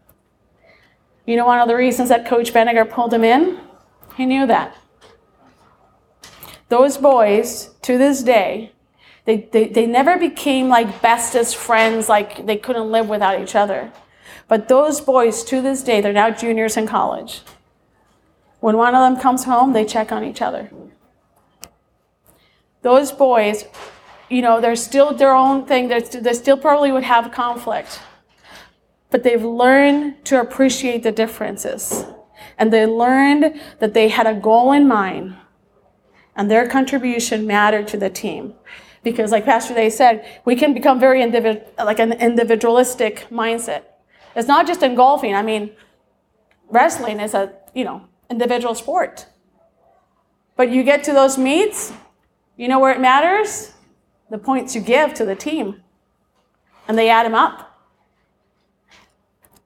[1.26, 3.60] You know, one of the reasons that Coach Banniger pulled them in?
[4.16, 4.76] He knew that.
[6.70, 8.72] Those boys, to this day,
[9.26, 13.92] they, they, they never became like bestest friends, like they couldn't live without each other.
[14.48, 17.42] But those boys, to this day, they're now juniors in college.
[18.60, 20.72] When one of them comes home, they check on each other.
[22.82, 23.66] Those boys,
[24.30, 25.90] you know, they're still their own thing.
[25.90, 28.00] They They still probably would have conflict.
[29.10, 32.06] But they've learned to appreciate the differences.
[32.58, 35.36] And they learned that they had a goal in mind
[36.40, 38.54] and their contribution mattered to the team.
[39.04, 43.84] Because, like Pastor Dave said, we can become very individ- like an individualistic mindset.
[44.36, 45.36] It's not just in golfing.
[45.36, 45.72] I mean,
[46.70, 49.28] wrestling is a you know individual sport.
[50.56, 51.92] But you get to those meets,
[52.56, 53.74] you know where it matters?
[54.30, 55.82] The points you give to the team,
[56.88, 57.69] and they add them up.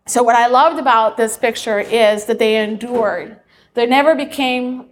[0.06, 3.40] So, what I loved about this picture is that they endured.
[3.74, 4.90] They never became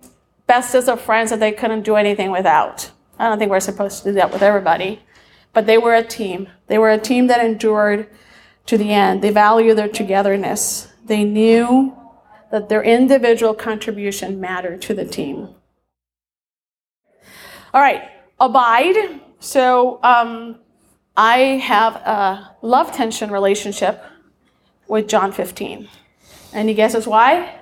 [0.47, 2.91] bestest of friends that they couldn't do anything without.
[3.19, 5.01] I don't think we're supposed to do that with everybody,
[5.53, 6.47] but they were a team.
[6.67, 8.07] They were a team that endured
[8.67, 9.21] to the end.
[9.21, 10.87] They value their togetherness.
[11.05, 11.95] They knew
[12.51, 15.49] that their individual contribution mattered to the team.
[17.73, 19.21] All right, abide.
[19.39, 20.59] So um,
[21.17, 24.03] I have a love tension relationship
[24.91, 25.87] with John 15.
[26.51, 27.55] Any guesses why?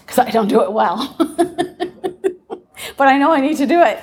[0.00, 1.14] Because I don't do it well.
[2.96, 3.98] but I know I need to do it.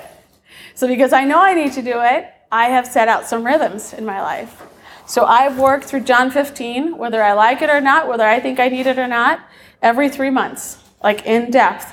[0.74, 3.92] So, because I know I need to do it, I have set out some rhythms
[3.92, 4.62] in my life.
[5.08, 8.60] So, I've worked through John 15, whether I like it or not, whether I think
[8.60, 9.40] I need it or not,
[9.82, 11.92] every three months, like in depth.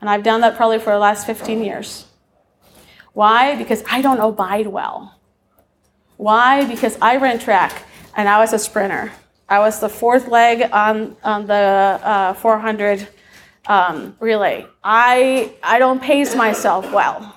[0.00, 2.06] And I've done that probably for the last 15 years.
[3.12, 3.54] Why?
[3.54, 5.14] Because I don't abide well.
[6.16, 6.64] Why?
[6.64, 7.84] Because I ran track
[8.16, 9.12] and I was a sprinter.
[9.48, 13.08] I was the fourth leg on, on the uh, 400
[13.66, 14.66] um, relay.
[14.84, 17.34] I, I don't pace myself well.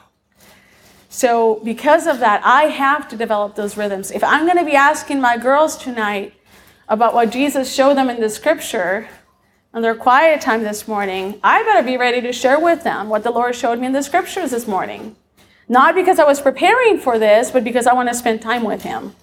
[1.08, 4.12] So, because of that, I have to develop those rhythms.
[4.12, 6.34] If I'm going to be asking my girls tonight
[6.88, 9.10] about what Jesus showed them in the scripture
[9.74, 13.24] on their quiet time this morning, I better be ready to share with them what
[13.24, 15.16] the Lord showed me in the scriptures this morning.
[15.68, 18.84] Not because I was preparing for this, but because I want to spend time with
[18.84, 19.14] Him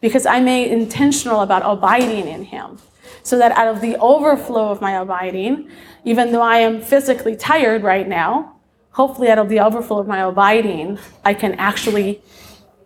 [0.00, 2.78] because I made intentional about abiding in Him.
[3.22, 5.70] So that out of the overflow of my abiding,
[6.04, 8.56] even though I am physically tired right now,
[8.92, 12.22] hopefully out of the overflow of my abiding, I can actually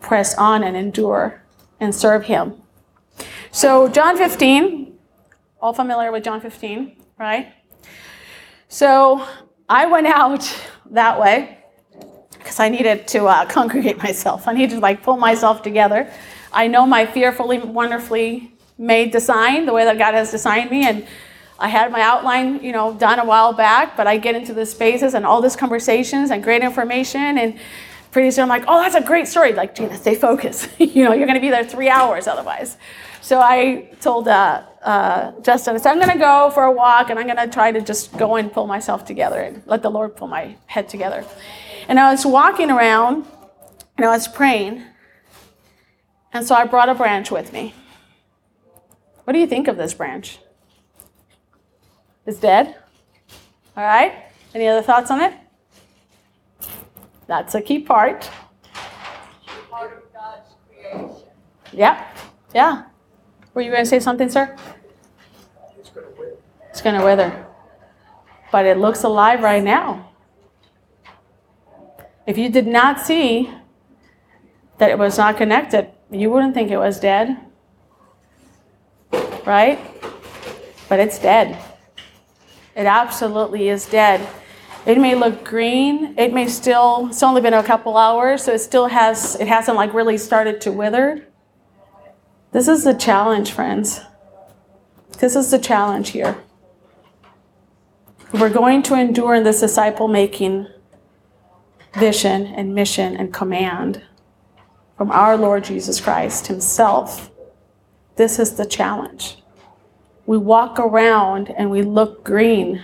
[0.01, 1.43] press on and endure
[1.81, 2.55] and serve Him.
[3.51, 4.99] So, John 15,
[5.61, 7.53] all familiar with John 15, right?
[8.69, 9.27] So,
[9.69, 10.55] I went out
[10.91, 11.59] that way
[12.33, 14.49] because I needed to uh, congregate myself.
[14.49, 16.11] I needed to like pull myself together.
[16.53, 21.07] I know my fearfully, wonderfully made design, the way that God has designed me, and
[21.59, 23.97] I had my outline, you know, done a while back.
[23.97, 27.59] But I get into the spaces and all these conversations and great information, and
[28.11, 29.53] pretty soon I'm like, oh, that's a great story.
[29.53, 30.69] Like, Gina, stay focused.
[30.79, 32.77] you know, you're going to be there three hours otherwise.
[33.23, 37.27] So I told uh, uh, Justin, I'm going to go for a walk, and I'm
[37.27, 40.29] going to try to just go and pull myself together and let the Lord pull
[40.29, 41.25] my head together.
[41.89, 43.25] And I was walking around,
[43.97, 44.83] and I was praying.
[46.33, 47.75] And so I brought a branch with me.
[49.25, 50.39] What do you think of this branch?
[52.27, 52.77] It's dead?
[53.77, 54.15] All right?
[54.55, 55.35] Any other thoughts on it?
[57.27, 58.31] That's a key part.
[59.71, 61.29] Part of God's creation.
[61.73, 62.07] Yeah.
[62.55, 62.85] Yeah.
[63.55, 64.57] Were you going to say something, sir?
[65.79, 66.33] It's gonna win.
[66.71, 67.47] It's going to wither.
[68.51, 70.11] But it looks alive right now.
[72.27, 73.51] If you did not see
[74.79, 77.37] that it was not connected, you wouldn't think it was dead.
[79.47, 79.79] Right?
[80.89, 81.59] But it's dead.
[82.77, 84.27] It absolutely is dead.
[84.85, 86.15] It may look green.
[86.19, 89.77] It may still, it's only been a couple hours, so it still has, it hasn't
[89.77, 91.27] like really started to wither.
[92.53, 94.01] This is the challenge, friends.
[95.19, 96.37] This is the challenge here.
[98.33, 100.67] We're going to endure in this disciple making
[101.95, 104.03] vision and mission and command
[105.03, 107.33] from our Lord Jesus Christ Himself.
[108.15, 109.43] This is the challenge.
[110.27, 112.81] We walk around and we look green,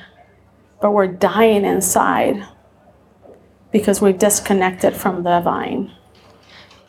[0.82, 2.44] but we're dying inside
[3.70, 5.92] because we've disconnected from the vine.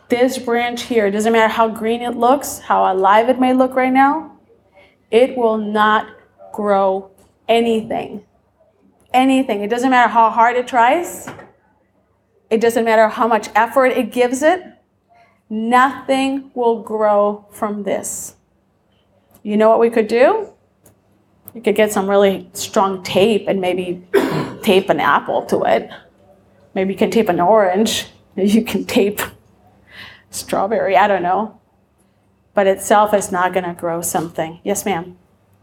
[0.07, 3.93] This branch here, doesn't matter how green it looks, how alive it may look right
[3.93, 4.35] now,
[5.11, 6.07] it will not
[6.51, 7.11] grow
[7.47, 8.25] anything.
[9.13, 9.61] Anything.
[9.61, 11.29] It doesn't matter how hard it tries,
[12.49, 14.63] it doesn't matter how much effort it gives it,
[15.49, 18.35] nothing will grow from this.
[19.43, 20.49] You know what we could do?
[21.53, 24.07] You could get some really strong tape and maybe
[24.61, 25.89] tape an apple to it.
[26.75, 28.07] Maybe you can tape an orange.
[28.35, 29.19] You can tape
[30.29, 31.59] strawberry, I don't know.
[32.53, 34.61] But itself is not going to grow something.
[34.63, 35.17] Yes, ma'am.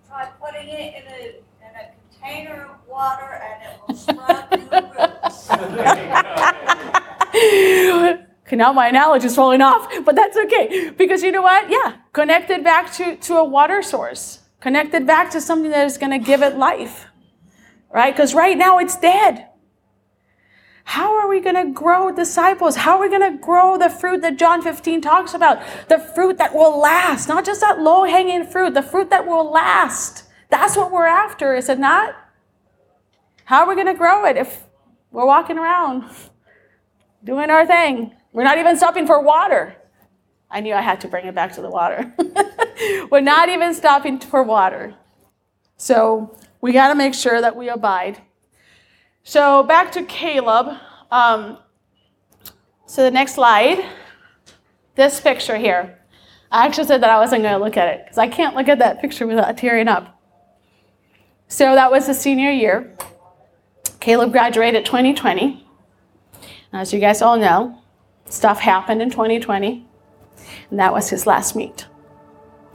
[0.08, 4.50] Try putting it in a, in a container of water and it will sprout
[7.32, 8.25] new roots.
[8.52, 10.90] Now my analogy is falling off, but that's okay.
[10.90, 11.68] Because you know what?
[11.68, 16.12] Yeah, connected back to, to a water source, connected back to something that is going
[16.12, 17.06] to give it life,
[17.92, 18.14] right?
[18.14, 19.48] Because right now it's dead.
[20.84, 22.76] How are we going to grow disciples?
[22.76, 25.60] How are we going to grow the fruit that John 15 talks about?
[25.88, 29.50] The fruit that will last, not just that low hanging fruit, the fruit that will
[29.50, 30.22] last.
[30.48, 32.14] That's what we're after, is it not?
[33.46, 34.64] How are we going to grow it if
[35.10, 36.04] we're walking around
[37.24, 38.15] doing our thing?
[38.36, 39.74] We're not even stopping for water.
[40.50, 42.14] I knew I had to bring it back to the water.
[43.10, 44.94] we're not even stopping for water.
[45.78, 48.20] So we got to make sure that we abide.
[49.22, 50.76] So back to Caleb.
[51.10, 51.56] Um,
[52.84, 53.82] so the next slide,
[54.96, 55.98] this picture here.
[56.52, 58.68] I actually said that I wasn't going to look at it because I can't look
[58.68, 60.20] at that picture without tearing up.
[61.48, 62.98] So that was the senior year.
[63.98, 65.66] Caleb graduated 2020.
[66.74, 67.80] As you guys all know,
[68.28, 69.86] stuff happened in 2020,
[70.70, 71.86] and that was his last meet.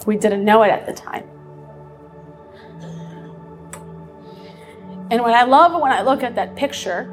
[0.05, 1.27] We didn't know it at the time.
[5.11, 7.11] And what I love when I look at that picture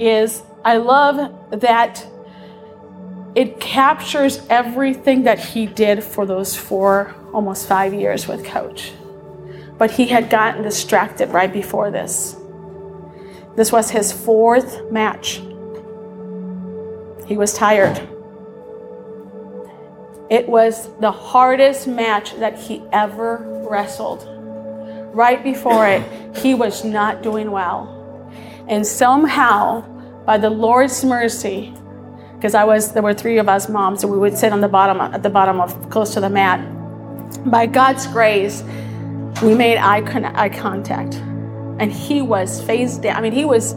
[0.00, 2.04] is I love that
[3.34, 8.92] it captures everything that he did for those four, almost five years with Coach.
[9.76, 12.36] But he had gotten distracted right before this.
[13.56, 15.40] This was his fourth match.
[17.26, 17.96] He was tired.
[20.30, 24.26] It was the hardest match that he ever wrestled.
[25.14, 26.02] Right before it,
[26.36, 27.90] he was not doing well.
[28.68, 29.82] And somehow,
[30.24, 31.72] by the Lord's mercy,
[32.36, 34.68] because I was there were three of us moms, and we would sit on the
[34.68, 36.60] bottom at the bottom of close to the mat.
[37.50, 38.62] By God's grace,
[39.42, 41.14] we made eye, con- eye contact
[41.78, 43.16] and he was face down.
[43.16, 43.74] I mean, he was,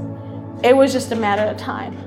[0.63, 1.97] it was just a matter of time.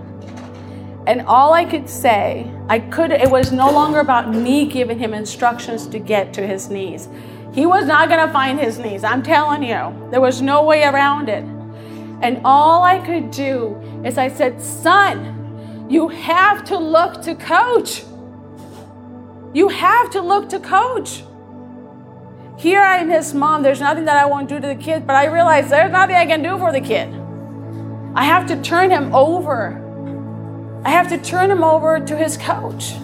[1.11, 5.13] And all I could say, I could, it was no longer about me giving him
[5.13, 7.09] instructions to get to his knees.
[7.53, 9.03] He was not going to find his knees.
[9.03, 11.43] I'm telling you, there was no way around it.
[12.23, 18.05] And all I could do is I said, Son, you have to look to coach.
[19.53, 21.25] You have to look to coach.
[22.57, 23.65] Here I am his mom.
[23.65, 26.27] There's nothing that I won't do to the kid, but I realize there's nothing I
[26.27, 27.13] can do for the kid.
[28.15, 29.90] I have to turn him over.
[30.85, 32.95] I have to turn him over to his coach.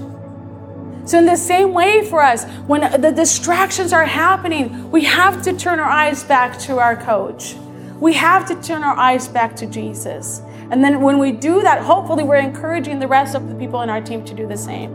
[1.04, 5.52] So, in the same way for us, when the distractions are happening, we have to
[5.52, 7.54] turn our eyes back to our coach.
[8.00, 10.42] We have to turn our eyes back to Jesus.
[10.70, 13.90] And then when we do that, hopefully we're encouraging the rest of the people in
[13.90, 14.90] our team to do the same.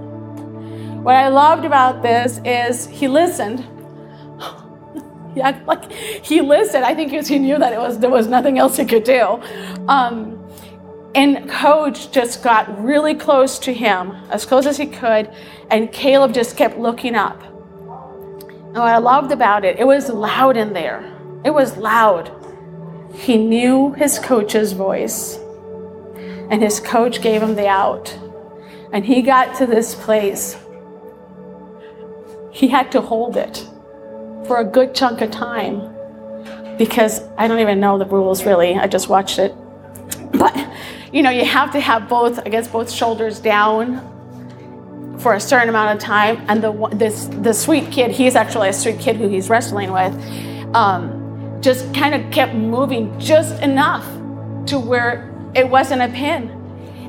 [1.04, 3.66] What I loved about this is he listened
[5.36, 6.84] yeah, like he listened.
[6.84, 9.42] I think because he knew that it was there was nothing else he could do.
[9.88, 10.41] Um,
[11.14, 15.30] and coach just got really close to him, as close as he could,
[15.70, 17.42] and Caleb just kept looking up.
[17.44, 21.14] And what I loved about it, it was loud in there.
[21.44, 22.32] It was loud.
[23.14, 25.38] He knew his coach's voice,
[26.50, 28.18] and his coach gave him the out.
[28.94, 30.58] And he got to this place.
[32.52, 33.68] He had to hold it
[34.46, 35.96] for a good chunk of time
[36.78, 38.76] because I don't even know the rules really.
[38.76, 39.54] I just watched it.
[40.32, 40.56] But
[41.12, 44.08] you know, you have to have both, I guess, both shoulders down
[45.20, 46.44] for a certain amount of time.
[46.48, 50.14] And the this the sweet kid, he's actually a sweet kid who he's wrestling with,
[50.74, 54.06] um, just kind of kept moving just enough
[54.68, 56.58] to where it wasn't a pin.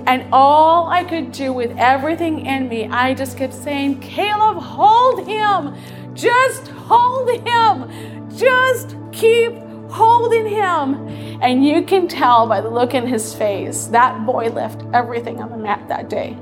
[0.06, 5.26] And all I could do with everything in me, I just kept saying, Caleb, hold
[5.28, 5.76] him.
[6.14, 8.28] Just hold him.
[8.36, 9.54] Just keep
[9.92, 11.08] holding him.
[11.42, 15.50] And you can tell by the look in his face that boy left everything on
[15.50, 16.36] the mat that day.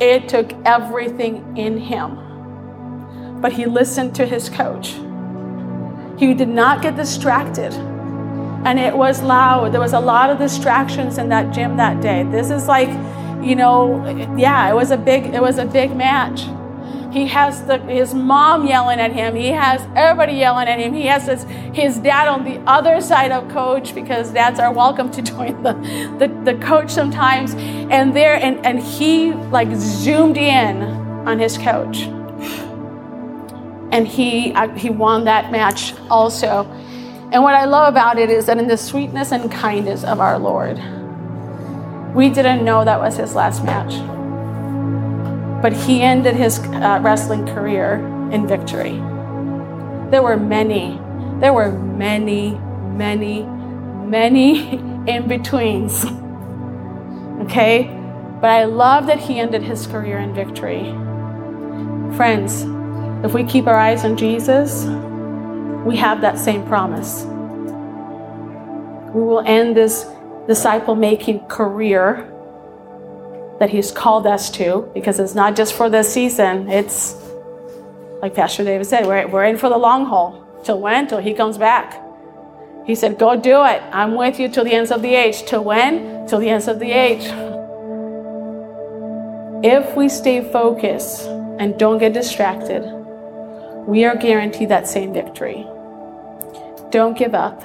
[0.00, 3.40] It took everything in him.
[3.40, 4.94] But he listened to his coach.
[6.18, 7.72] He did not get distracted.
[8.64, 9.72] And it was loud.
[9.72, 12.24] There was a lot of distractions in that gym that day.
[12.24, 12.88] This is like,
[13.44, 14.04] you know,
[14.36, 16.46] yeah, it was a big it was a big match.
[17.14, 19.36] He has the, his mom yelling at him.
[19.36, 20.92] He has everybody yelling at him.
[20.92, 25.12] He has his, his dad on the other side of coach because dads are welcome
[25.12, 25.74] to join the,
[26.18, 27.54] the, the coach sometimes.
[27.54, 31.98] And there, and, and he like zoomed in on his coach.
[33.92, 36.64] And he, uh, he won that match also.
[37.30, 40.36] And what I love about it is that in the sweetness and kindness of our
[40.36, 40.78] Lord,
[42.12, 43.94] we didn't know that was his last match
[45.64, 47.94] but he ended his uh, wrestling career
[48.30, 49.00] in victory.
[50.10, 51.00] There were many,
[51.40, 52.50] there were many,
[52.92, 54.74] many, many
[55.06, 56.04] in betweens.
[57.46, 57.84] Okay?
[58.42, 60.82] But I love that he ended his career in victory.
[62.14, 62.66] Friends,
[63.24, 64.84] if we keep our eyes on Jesus,
[65.86, 67.24] we have that same promise.
[69.14, 70.04] We will end this
[70.46, 72.30] disciple making career
[73.58, 77.14] that he's called us to because it's not just for this season, it's
[78.20, 80.44] like Pastor David said, we're, we're in for the long haul.
[80.64, 81.06] Till when?
[81.06, 82.00] Till he comes back.
[82.86, 83.82] He said, Go do it.
[83.92, 85.44] I'm with you till the ends of the age.
[85.44, 86.26] Till when?
[86.26, 87.24] Till the ends of the age.
[89.64, 91.26] If we stay focused
[91.58, 92.82] and don't get distracted,
[93.86, 95.66] we are guaranteed that same victory.
[96.90, 97.62] Don't give up.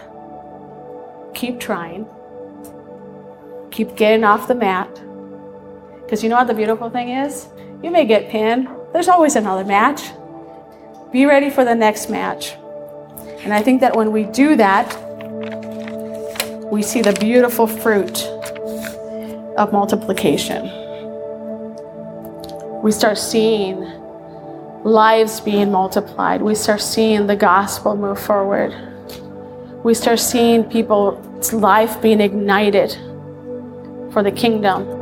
[1.34, 2.06] Keep trying.
[3.72, 4.90] Keep getting off the mat.
[6.10, 7.48] Because you know what the beautiful thing is?
[7.84, 8.68] You may get pinned.
[8.94, 10.10] There's always another match.
[11.12, 12.56] Be ready for the next match.
[13.44, 14.88] And I think that when we do that,
[16.72, 18.24] we see the beautiful fruit
[19.56, 20.64] of multiplication.
[22.82, 23.80] We start seeing
[24.84, 26.42] lives being multiplied.
[26.42, 28.74] We start seeing the gospel move forward.
[29.84, 32.94] We start seeing people's life being ignited
[34.12, 34.99] for the kingdom.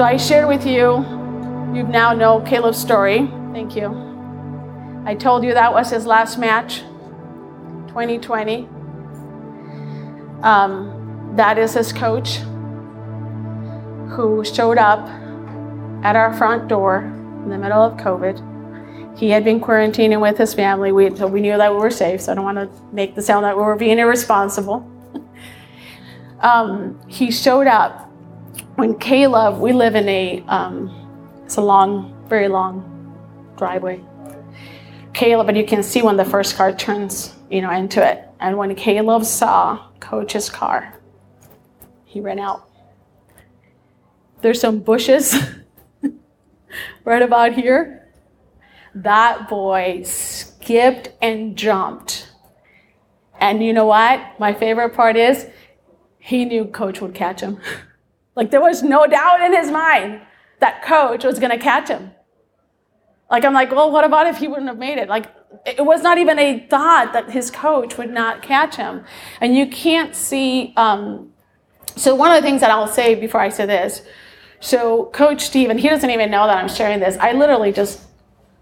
[0.00, 1.04] So I shared with you,
[1.74, 3.18] you now know Caleb's story.
[3.52, 3.88] Thank you.
[5.04, 6.78] I told you that was his last match,
[7.88, 8.66] 2020.
[10.42, 12.36] Um, that is his coach
[14.16, 15.06] who showed up
[16.02, 17.00] at our front door
[17.44, 19.18] in the middle of COVID.
[19.18, 22.32] He had been quarantining with his family, we, we knew that we were safe, so
[22.32, 24.90] I don't want to make the sound that we were being irresponsible.
[26.40, 28.09] um, he showed up
[28.80, 30.90] when Caleb, we live in a, um,
[31.44, 33.14] it's a long, very long
[33.58, 34.02] driveway.
[35.12, 38.26] Caleb, and you can see when the first car turns, you know, into it.
[38.40, 40.98] And when Caleb saw Coach's car,
[42.06, 42.70] he ran out.
[44.40, 45.36] There's some bushes
[47.04, 48.08] right about here.
[48.94, 52.32] That boy skipped and jumped.
[53.38, 54.40] And you know what?
[54.40, 55.46] My favorite part is
[56.18, 57.60] he knew Coach would catch him.
[58.40, 60.22] Like there was no doubt in his mind
[60.60, 62.10] that coach was going to catch him.
[63.30, 65.10] Like I'm like, well, what about if he wouldn't have made it?
[65.10, 65.26] Like
[65.66, 69.04] it was not even a thought that his coach would not catch him.
[69.42, 70.72] And you can't see.
[70.78, 71.34] Um,
[71.96, 74.00] so one of the things that I'll say before I say this.
[74.60, 77.18] So Coach Steve, and he doesn't even know that I'm sharing this.
[77.18, 78.00] I literally just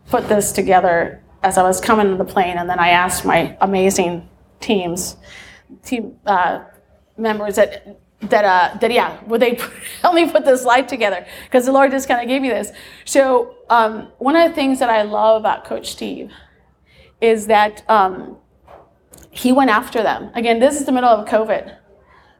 [0.08, 3.56] put this together as I was coming to the plane, and then I asked my
[3.60, 5.16] amazing teams,
[5.84, 6.64] team uh,
[7.16, 9.54] members that that uh, that yeah, would they
[10.02, 11.26] help me put this slide together?
[11.44, 12.72] Because the Lord just kind of gave me this.
[13.04, 16.32] So um, one of the things that I love about Coach Steve
[17.20, 18.36] is that um,
[19.30, 20.30] he went after them.
[20.34, 21.76] Again, this is the middle of COVID,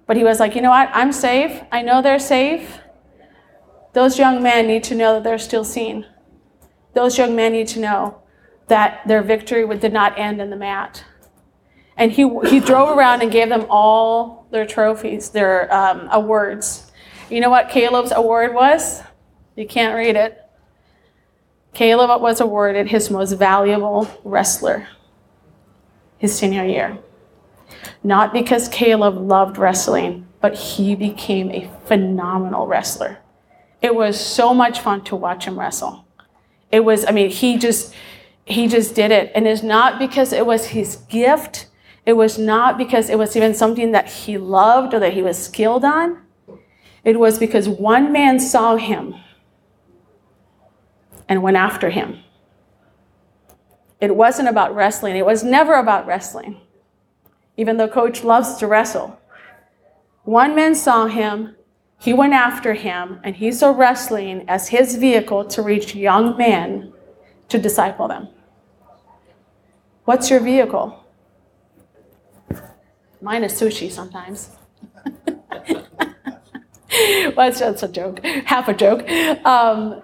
[0.07, 0.91] but he was like, you know what?
[0.93, 1.63] I'm safe.
[1.71, 2.79] I know they're safe.
[3.93, 6.07] Those young men need to know that they're still seen.
[6.95, 8.23] Those young men need to know
[8.69, 11.05] that their victory did not end in the mat.
[11.99, 16.91] And he, he drove around and gave them all their trophies, their um, awards.
[17.29, 19.03] You know what Caleb's award was?
[19.57, 20.43] You can't read it.
[21.75, 24.89] Caleb was awarded his most valuable wrestler
[26.19, 26.99] his senior year.
[28.03, 33.19] Not because Caleb loved wrestling, but he became a phenomenal wrestler.
[33.81, 36.05] It was so much fun to watch him wrestle.
[36.71, 37.95] It was, I mean, he just,
[38.45, 39.31] he just did it.
[39.35, 41.68] And it's not because it was his gift
[42.09, 45.37] it was not because it was even something that he loved or that he was
[45.37, 46.23] skilled on.
[47.05, 49.15] It was because one man saw him
[51.29, 52.21] and went after him.
[54.01, 55.17] It wasn't about wrestling.
[55.17, 56.59] It was never about wrestling,
[57.59, 59.21] even though coach loves to wrestle.
[60.25, 61.57] One man saw him,
[61.99, 66.91] he went after him, and he saw wrestling as his vehicle to reach young men
[67.51, 68.29] to disciple them.
[70.07, 70.98] What's your vehicle?
[73.21, 74.51] Mine is sushi sometimes.
[77.37, 79.09] well, that's a joke, half a joke.
[79.45, 80.03] Um,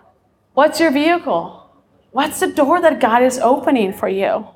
[0.54, 1.60] what's your vehicle?
[2.10, 4.46] What's the door that God is opening for you?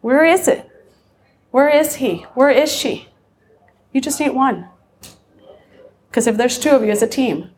[0.00, 0.70] Where is it?
[1.50, 2.26] Where is he?
[2.34, 3.08] Where is she?
[3.92, 4.68] You just need one.
[6.08, 7.50] Because if there's two of you, it's a team.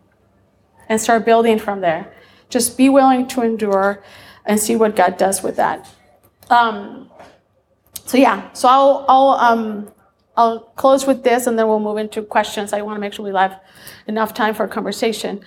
[0.89, 2.15] And start building from there.
[2.49, 4.03] Just be willing to endure
[4.47, 5.89] and see what God does with that.
[6.49, 7.08] Um,
[8.09, 9.93] so yeah, so I'll I'll um
[10.35, 12.73] I'll close with this and then we'll move into questions.
[12.73, 13.61] I want to make sure we have
[14.07, 15.43] enough time for a conversation.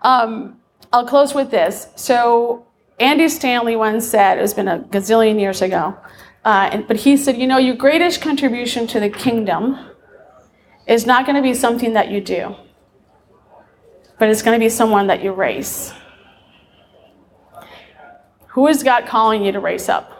[0.00, 0.58] Um,
[0.90, 1.88] I'll close with this.
[1.96, 2.66] So,
[2.98, 5.98] Andy Stanley once said, it's been a gazillion years ago,
[6.46, 9.78] uh, and, but he said, you know, your greatest contribution to the kingdom
[10.86, 12.56] is not going to be something that you do,
[14.18, 15.92] but it's going to be someone that you raise.
[18.46, 20.17] Who is God calling you to raise up?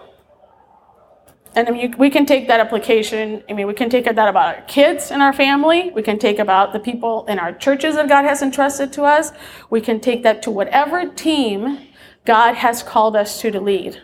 [1.54, 3.42] And mean, we can take that application.
[3.48, 5.90] I mean, we can take that about our kids in our family.
[5.94, 9.32] We can take about the people in our churches that God has entrusted to us.
[9.70, 11.88] We can take that to whatever team
[12.24, 14.02] God has called us to to lead.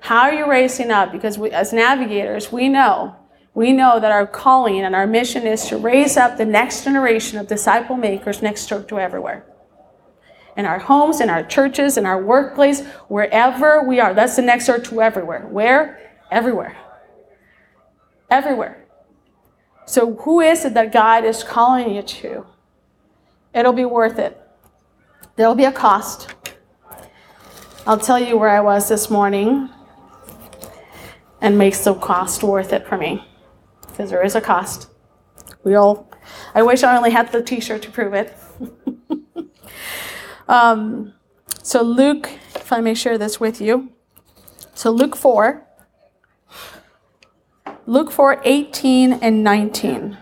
[0.00, 1.12] How are you raising up?
[1.12, 3.14] Because we, as navigators, we know,
[3.54, 7.38] we know that our calling and our mission is to raise up the next generation
[7.38, 9.44] of disciple makers next door to everywhere.
[10.56, 14.12] In our homes, in our churches, in our workplace, wherever we are.
[14.12, 15.46] That's the next door to everywhere.
[15.48, 16.11] Where?
[16.32, 16.74] Everywhere.
[18.30, 18.86] Everywhere.
[19.84, 22.46] So, who is it that God is calling you to?
[23.54, 24.40] It'll be worth it.
[25.36, 26.34] There'll be a cost.
[27.86, 29.68] I'll tell you where I was this morning
[31.42, 33.22] and makes the cost worth it for me.
[33.88, 34.88] Because there is a cost.
[35.64, 36.10] We all,
[36.54, 38.34] I wish I only had the t shirt to prove it.
[40.48, 41.12] um,
[41.62, 43.92] so, Luke, if I may share this with you.
[44.74, 45.66] So, Luke 4,
[47.86, 50.16] Luke 4 18 and 19.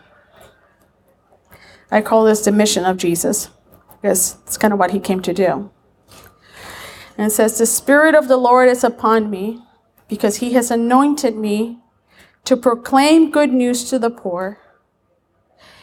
[1.91, 3.51] I call this the mission of Jesus
[4.01, 5.71] because it's kind of what he came to do.
[7.19, 9.63] And it says, The Spirit of the Lord is upon me
[10.09, 11.79] because he has anointed me
[12.45, 14.59] to proclaim good news to the poor.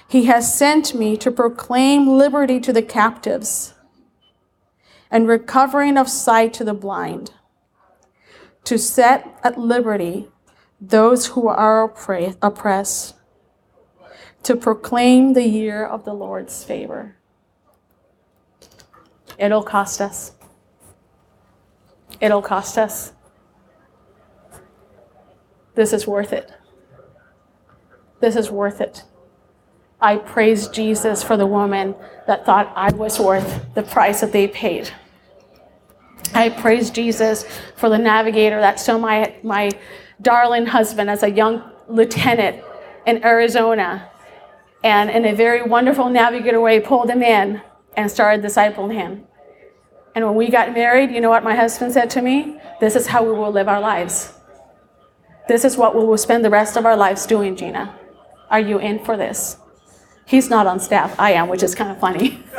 [0.08, 3.76] He has sent me to proclaim liberty to the captives
[5.12, 7.34] and recovering of sight to the blind,
[8.64, 10.30] to set at liberty
[10.80, 11.84] those who are
[12.42, 13.16] oppressed,
[14.44, 17.16] to proclaim the year of the Lord's favor.
[19.38, 20.34] It'll cost us.
[22.22, 23.14] It'll cost us.
[25.76, 26.52] This is worth it.
[28.20, 29.04] This is worth it.
[30.00, 34.48] I praise Jesus for the woman that thought I was worth the price that they
[34.48, 34.92] paid.
[36.34, 39.72] I praise Jesus for the navigator that saw my, my
[40.22, 42.64] darling husband as a young lieutenant
[43.06, 44.10] in Arizona
[44.84, 47.62] and in a very wonderful navigator way pulled him in
[47.96, 49.26] and started discipling him.
[50.16, 52.60] And when we got married, you know what my husband said to me?
[52.80, 54.34] This is how we will live our lives.
[55.48, 57.96] This is what we will spend the rest of our lives doing, Gina.
[58.50, 59.58] Are you in for this?
[60.26, 61.18] He's not on staff.
[61.20, 62.44] I am, which is kind of funny.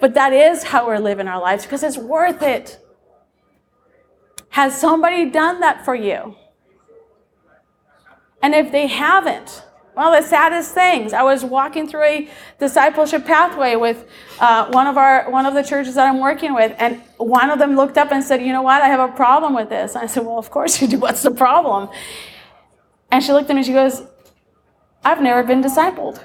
[0.00, 2.78] but that is how we're living our lives because it's worth it.
[4.56, 6.34] Has somebody done that for you?
[8.40, 9.62] And if they haven't,
[9.94, 11.12] well, the saddest things.
[11.12, 12.28] I was walking through a
[12.58, 14.08] discipleship pathway with
[14.40, 17.58] uh, one of our one of the churches that I'm working with, and one of
[17.58, 18.80] them looked up and said, "You know what?
[18.80, 20.98] I have a problem with this." And I said, "Well, of course you do.
[21.06, 21.90] What's the problem?"
[23.10, 23.60] And she looked at me.
[23.60, 24.04] and She goes,
[25.04, 26.24] "I've never been discipled."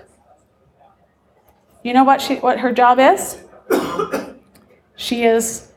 [1.84, 3.43] You know what she what her job is?
[4.95, 5.69] she is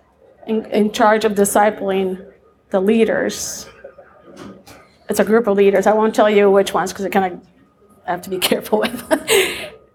[0.46, 2.30] in, in charge of discipling
[2.75, 3.68] the leaders.
[5.09, 5.87] It's a group of leaders.
[5.87, 7.41] I won't tell you which ones because I kind of
[8.05, 9.01] have to be careful with.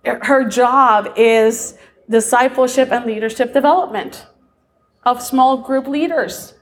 [0.06, 1.78] Her job is
[2.10, 4.26] discipleship and leadership development
[5.04, 6.54] of small group leaders.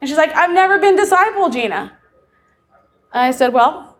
[0.00, 1.98] And she's like, I've never been discipled, Gina.
[3.12, 3.98] I said, Well,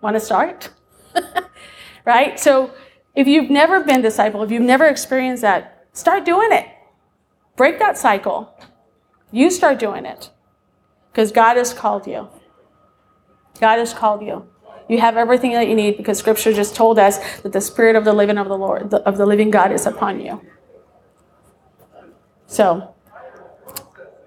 [0.00, 0.70] want to start?
[2.04, 2.40] right?
[2.40, 2.72] So
[3.14, 6.66] if you've never been discipled, if you've never experienced that, start doing it.
[7.54, 8.52] Break that cycle.
[9.30, 10.30] You start doing it.
[11.16, 12.28] Because God has called you.
[13.58, 14.46] God has called you.
[14.86, 18.04] You have everything that you need because Scripture just told us that the Spirit of
[18.04, 20.42] the living of the Lord, of the living God, is upon you.
[22.46, 22.94] So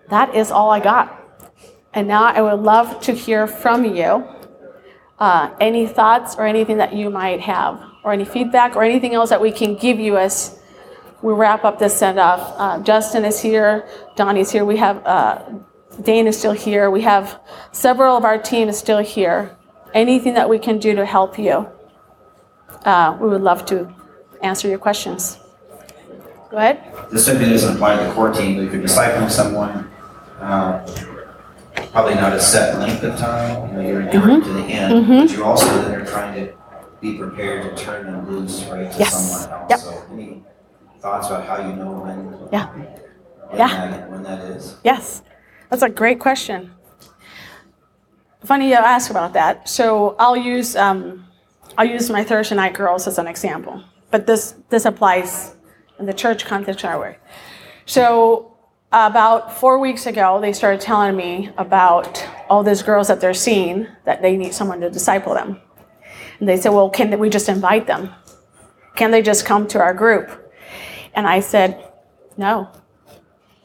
[0.10, 1.16] that is all I got.
[1.94, 4.28] And now I would love to hear from you.
[5.20, 9.30] Uh, any thoughts or anything that you might have, or any feedback, or anything else
[9.30, 10.58] that we can give you as
[11.22, 12.56] we wrap up this send off.
[12.58, 14.66] Uh, Justin is here, Donnie's here.
[14.66, 15.44] We have uh,
[16.02, 16.90] Dane is still here.
[16.90, 17.40] We have
[17.72, 19.56] several of our team is still here.
[19.94, 21.68] Anything that we can do to help you,
[22.86, 23.94] uh, we would love to
[24.42, 25.38] answer your questions.
[26.52, 26.82] Go ahead.
[27.12, 29.90] This simply doesn't apply to the core team, but if you're discipling someone,
[30.40, 30.86] uh,
[31.92, 35.28] probably not a set length of time, you know, you're enduring to the end, Mhm.
[35.28, 36.54] but you're also then are trying to
[37.02, 39.14] be prepared to turn them loose, right, to Yes.
[39.14, 39.70] someone else.
[39.70, 39.80] Yep.
[39.80, 40.44] So any
[41.02, 42.38] thoughts about how you know when?
[42.52, 42.68] Yeah.
[42.68, 43.68] When Yeah.
[43.68, 44.76] that, when that is?
[44.84, 45.22] Yes,
[45.70, 46.72] that's a great question.
[48.44, 49.70] funny you ask about that.
[49.70, 51.26] So I'll use um,
[51.78, 55.56] I'll use my Thursday night girls as an example, but this this applies
[56.00, 57.22] in the church context our work.
[57.86, 58.58] So
[58.92, 63.88] about four weeks ago, they started telling me about all these girls that they're seeing
[64.06, 65.62] that they need someone to disciple them.
[66.40, 68.10] And they said, "Well, can we just invite them?
[68.96, 70.28] Can they just come to our group?"
[71.14, 71.78] And I said,
[72.38, 72.70] "No."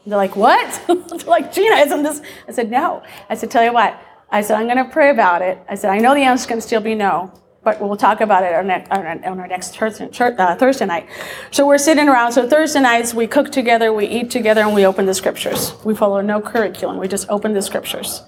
[0.05, 3.73] They're like, "What?" they're like, "Gina, isn't this?" I said, "No." I said, "Tell you
[3.73, 3.99] what."
[4.31, 5.59] I said, I'm going to pray about it.
[5.69, 7.31] I said, I know the answer can still be no,
[7.63, 11.07] but we'll talk about it on, our, next Thursday, uh, night.
[11.51, 12.31] So we're sitting around.
[12.33, 15.73] So Thursday nights, we cook together, we eat together, and we open the scriptures.
[15.85, 16.97] We follow no curriculum.
[16.97, 18.23] We just open the scriptures.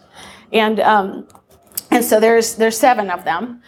[0.53, 1.27] And, um,
[1.91, 3.61] and so there's, there's seven of them.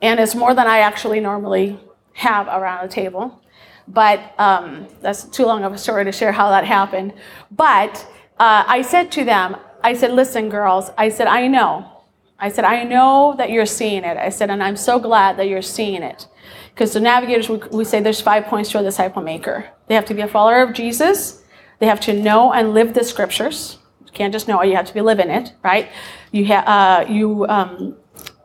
[0.00, 1.78] And it's more than I actually normally
[2.14, 3.43] have around a table.
[3.86, 7.12] But um, that's too long of a story to share how that happened.
[7.50, 8.06] But
[8.38, 11.90] uh, I said to them, I said, listen, girls, I said, I know.
[12.38, 14.16] I said, I know that you're seeing it.
[14.16, 16.26] I said, and I'm so glad that you're seeing it.
[16.74, 19.70] Because the navigators, we, we say there's five points to a disciple maker.
[19.86, 21.44] They have to be a follower of Jesus.
[21.78, 23.78] They have to know and live the scriptures.
[24.04, 25.90] You can't just know it, you have to be living it, right?
[26.32, 26.64] You, ha-
[27.06, 27.96] uh, you um,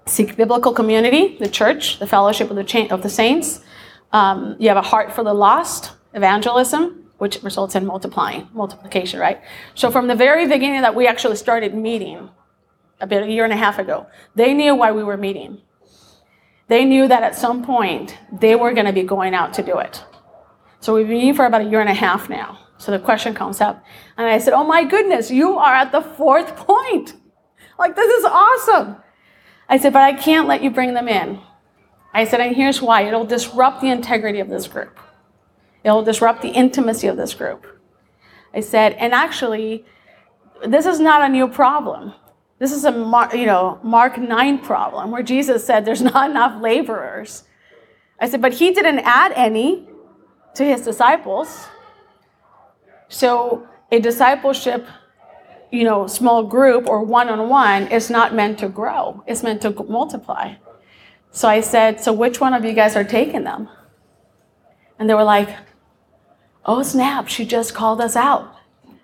[0.06, 3.62] seek biblical community, the church, the fellowship of the, cha- of the saints.
[4.12, 9.42] Um, you have a heart for the lost, evangelism which results in multiplying, multiplication, right?
[9.76, 12.30] So from the very beginning that we actually started meeting,
[13.02, 15.62] a bit a year and a half ago, they knew why we were meeting.
[16.70, 19.80] They knew that at some point they were going to be going out to do
[19.80, 20.04] it.
[20.80, 22.60] So we've been meeting for about a year and a half now.
[22.78, 23.84] So the question comes up,
[24.18, 27.14] and I said, "Oh my goodness, you are at the fourth point!
[27.78, 28.96] Like this is awesome!"
[29.68, 31.42] I said, "But I can't let you bring them in."
[32.14, 35.00] I said, "And here's why: it'll disrupt the integrity of this group."
[35.84, 37.66] It'll disrupt the intimacy of this group.
[38.54, 39.86] I said, and actually,
[40.66, 42.14] this is not a new problem.
[42.58, 42.92] This is a
[43.34, 47.44] you know Mark 9 problem where Jesus said there's not enough laborers.
[48.20, 49.88] I said, but he didn't add any
[50.56, 51.68] to his disciples.
[53.08, 54.86] So a discipleship,
[55.72, 59.24] you know, small group or one-on-one is not meant to grow.
[59.26, 60.56] It's meant to multiply.
[61.32, 63.70] So I said, so which one of you guys are taking them?
[64.98, 65.50] And they were like,
[66.66, 68.56] Oh, snap, she just called us out.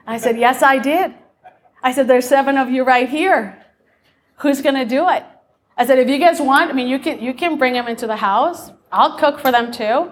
[0.05, 1.13] I said, Yes, I did.
[1.81, 3.63] I said, There's seven of you right here.
[4.37, 5.23] Who's going to do it?
[5.77, 8.07] I said, If you guys want, I mean, you can, you can bring them into
[8.07, 8.71] the house.
[8.91, 10.11] I'll cook for them too,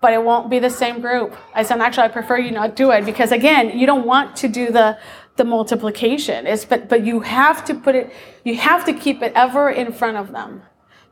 [0.00, 1.36] but it won't be the same group.
[1.54, 4.48] I said, Actually, I prefer you not do it because, again, you don't want to
[4.48, 4.98] do the,
[5.36, 6.46] the multiplication.
[6.46, 8.12] It's, but, but you have to put it,
[8.44, 10.62] you have to keep it ever in front of them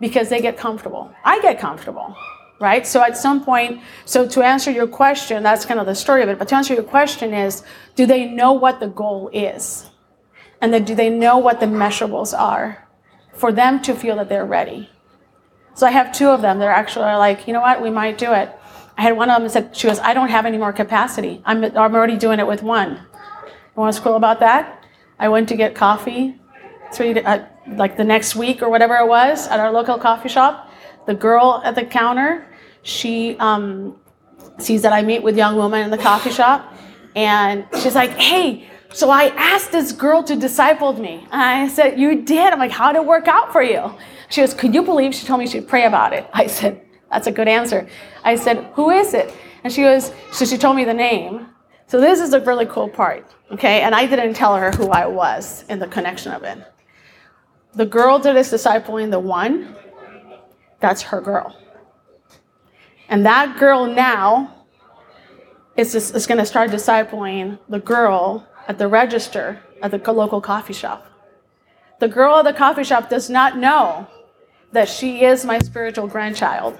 [0.02, 1.10] because they get comfortable.
[1.24, 2.14] I get comfortable
[2.62, 2.86] right?
[2.86, 6.28] So at some point, so to answer your question, that's kind of the story of
[6.28, 7.64] it, but to answer your question is,
[7.96, 9.90] do they know what the goal is?
[10.60, 12.86] And then do they know what the measurables are
[13.34, 14.88] for them to feel that they're ready?
[15.74, 16.60] So I have two of them.
[16.60, 18.48] They're actually like, you know what, we might do it.
[18.96, 21.42] I had one of them said, she goes, I don't have any more capacity.
[21.44, 22.90] I'm, I'm already doing it with one.
[23.76, 24.86] You to cool about that?
[25.18, 26.38] I went to get coffee
[26.92, 30.70] three, uh, like the next week or whatever it was at our local coffee shop.
[31.06, 32.46] The girl at the counter
[32.82, 33.96] she um,
[34.58, 36.74] sees that I meet with young women in the coffee shop,
[37.14, 41.98] and she's like, "Hey, so I asked this girl to disciple me." And I said,
[41.98, 43.94] "You did." I'm like, "How did it work out for you?"
[44.30, 46.28] She goes, "Could you believe?" She told me she'd pray about it.
[46.32, 47.88] I said, "That's a good answer."
[48.24, 49.32] I said, "Who is it?"
[49.64, 51.46] And she goes, so she told me the name.
[51.86, 53.82] So this is a really cool part, okay?
[53.82, 56.58] And I didn't tell her who I was in the connection of it.
[57.74, 59.74] The girl that is discipling the one,
[60.80, 61.56] that's her girl.
[63.08, 64.54] And that girl now
[65.76, 70.72] is, is going to start discipling the girl at the register at the local coffee
[70.72, 71.06] shop.
[71.98, 74.06] The girl at the coffee shop does not know
[74.72, 76.78] that she is my spiritual grandchild.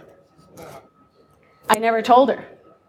[1.69, 2.45] I never told her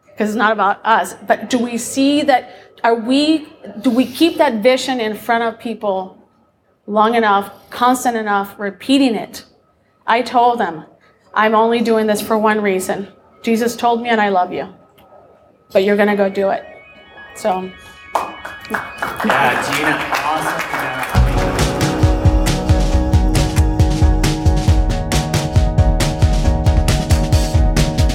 [0.08, 1.16] because it's not about us.
[1.28, 2.80] But do we see that?
[2.84, 3.47] Are we,
[3.82, 6.22] do we keep that vision in front of people
[6.86, 9.45] long enough, constant enough, repeating it?
[10.05, 10.86] I told them,
[11.34, 13.07] I'm only doing this for one reason
[13.43, 14.73] Jesus told me and I love you.
[15.73, 16.63] But you're going to go do it.
[17.36, 17.69] So.
[18.15, 20.73] Yeah, Gina, awesome.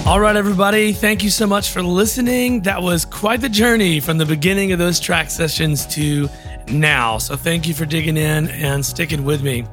[0.09, 0.95] All right, everybody.
[0.95, 2.63] Thank you so much for listening.
[2.63, 6.31] That was quite the journey from the beginning of those track sessions to
[6.71, 7.19] now.
[7.19, 9.67] So thank you for digging in and sticking with me.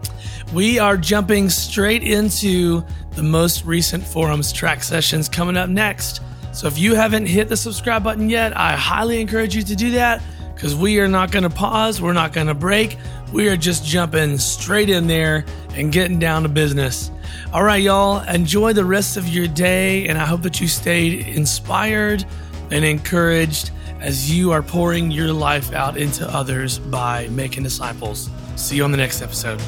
[0.54, 6.22] We are jumping straight into the most recent forums track sessions coming up next.
[6.54, 9.92] So if you haven't hit the subscribe button yet, I highly encourage you to do
[9.92, 10.22] that
[10.54, 12.98] because we are not going to pause, we're not going to break.
[13.34, 15.44] We are just jumping straight in there
[15.74, 17.12] and getting down to business.
[17.52, 21.28] All right, y'all, enjoy the rest of your day, and I hope that you stayed
[21.28, 22.26] inspired
[22.72, 23.72] and encouraged
[24.06, 28.30] as you are pouring your life out into others by making disciples.
[28.56, 29.60] See you on the next episode.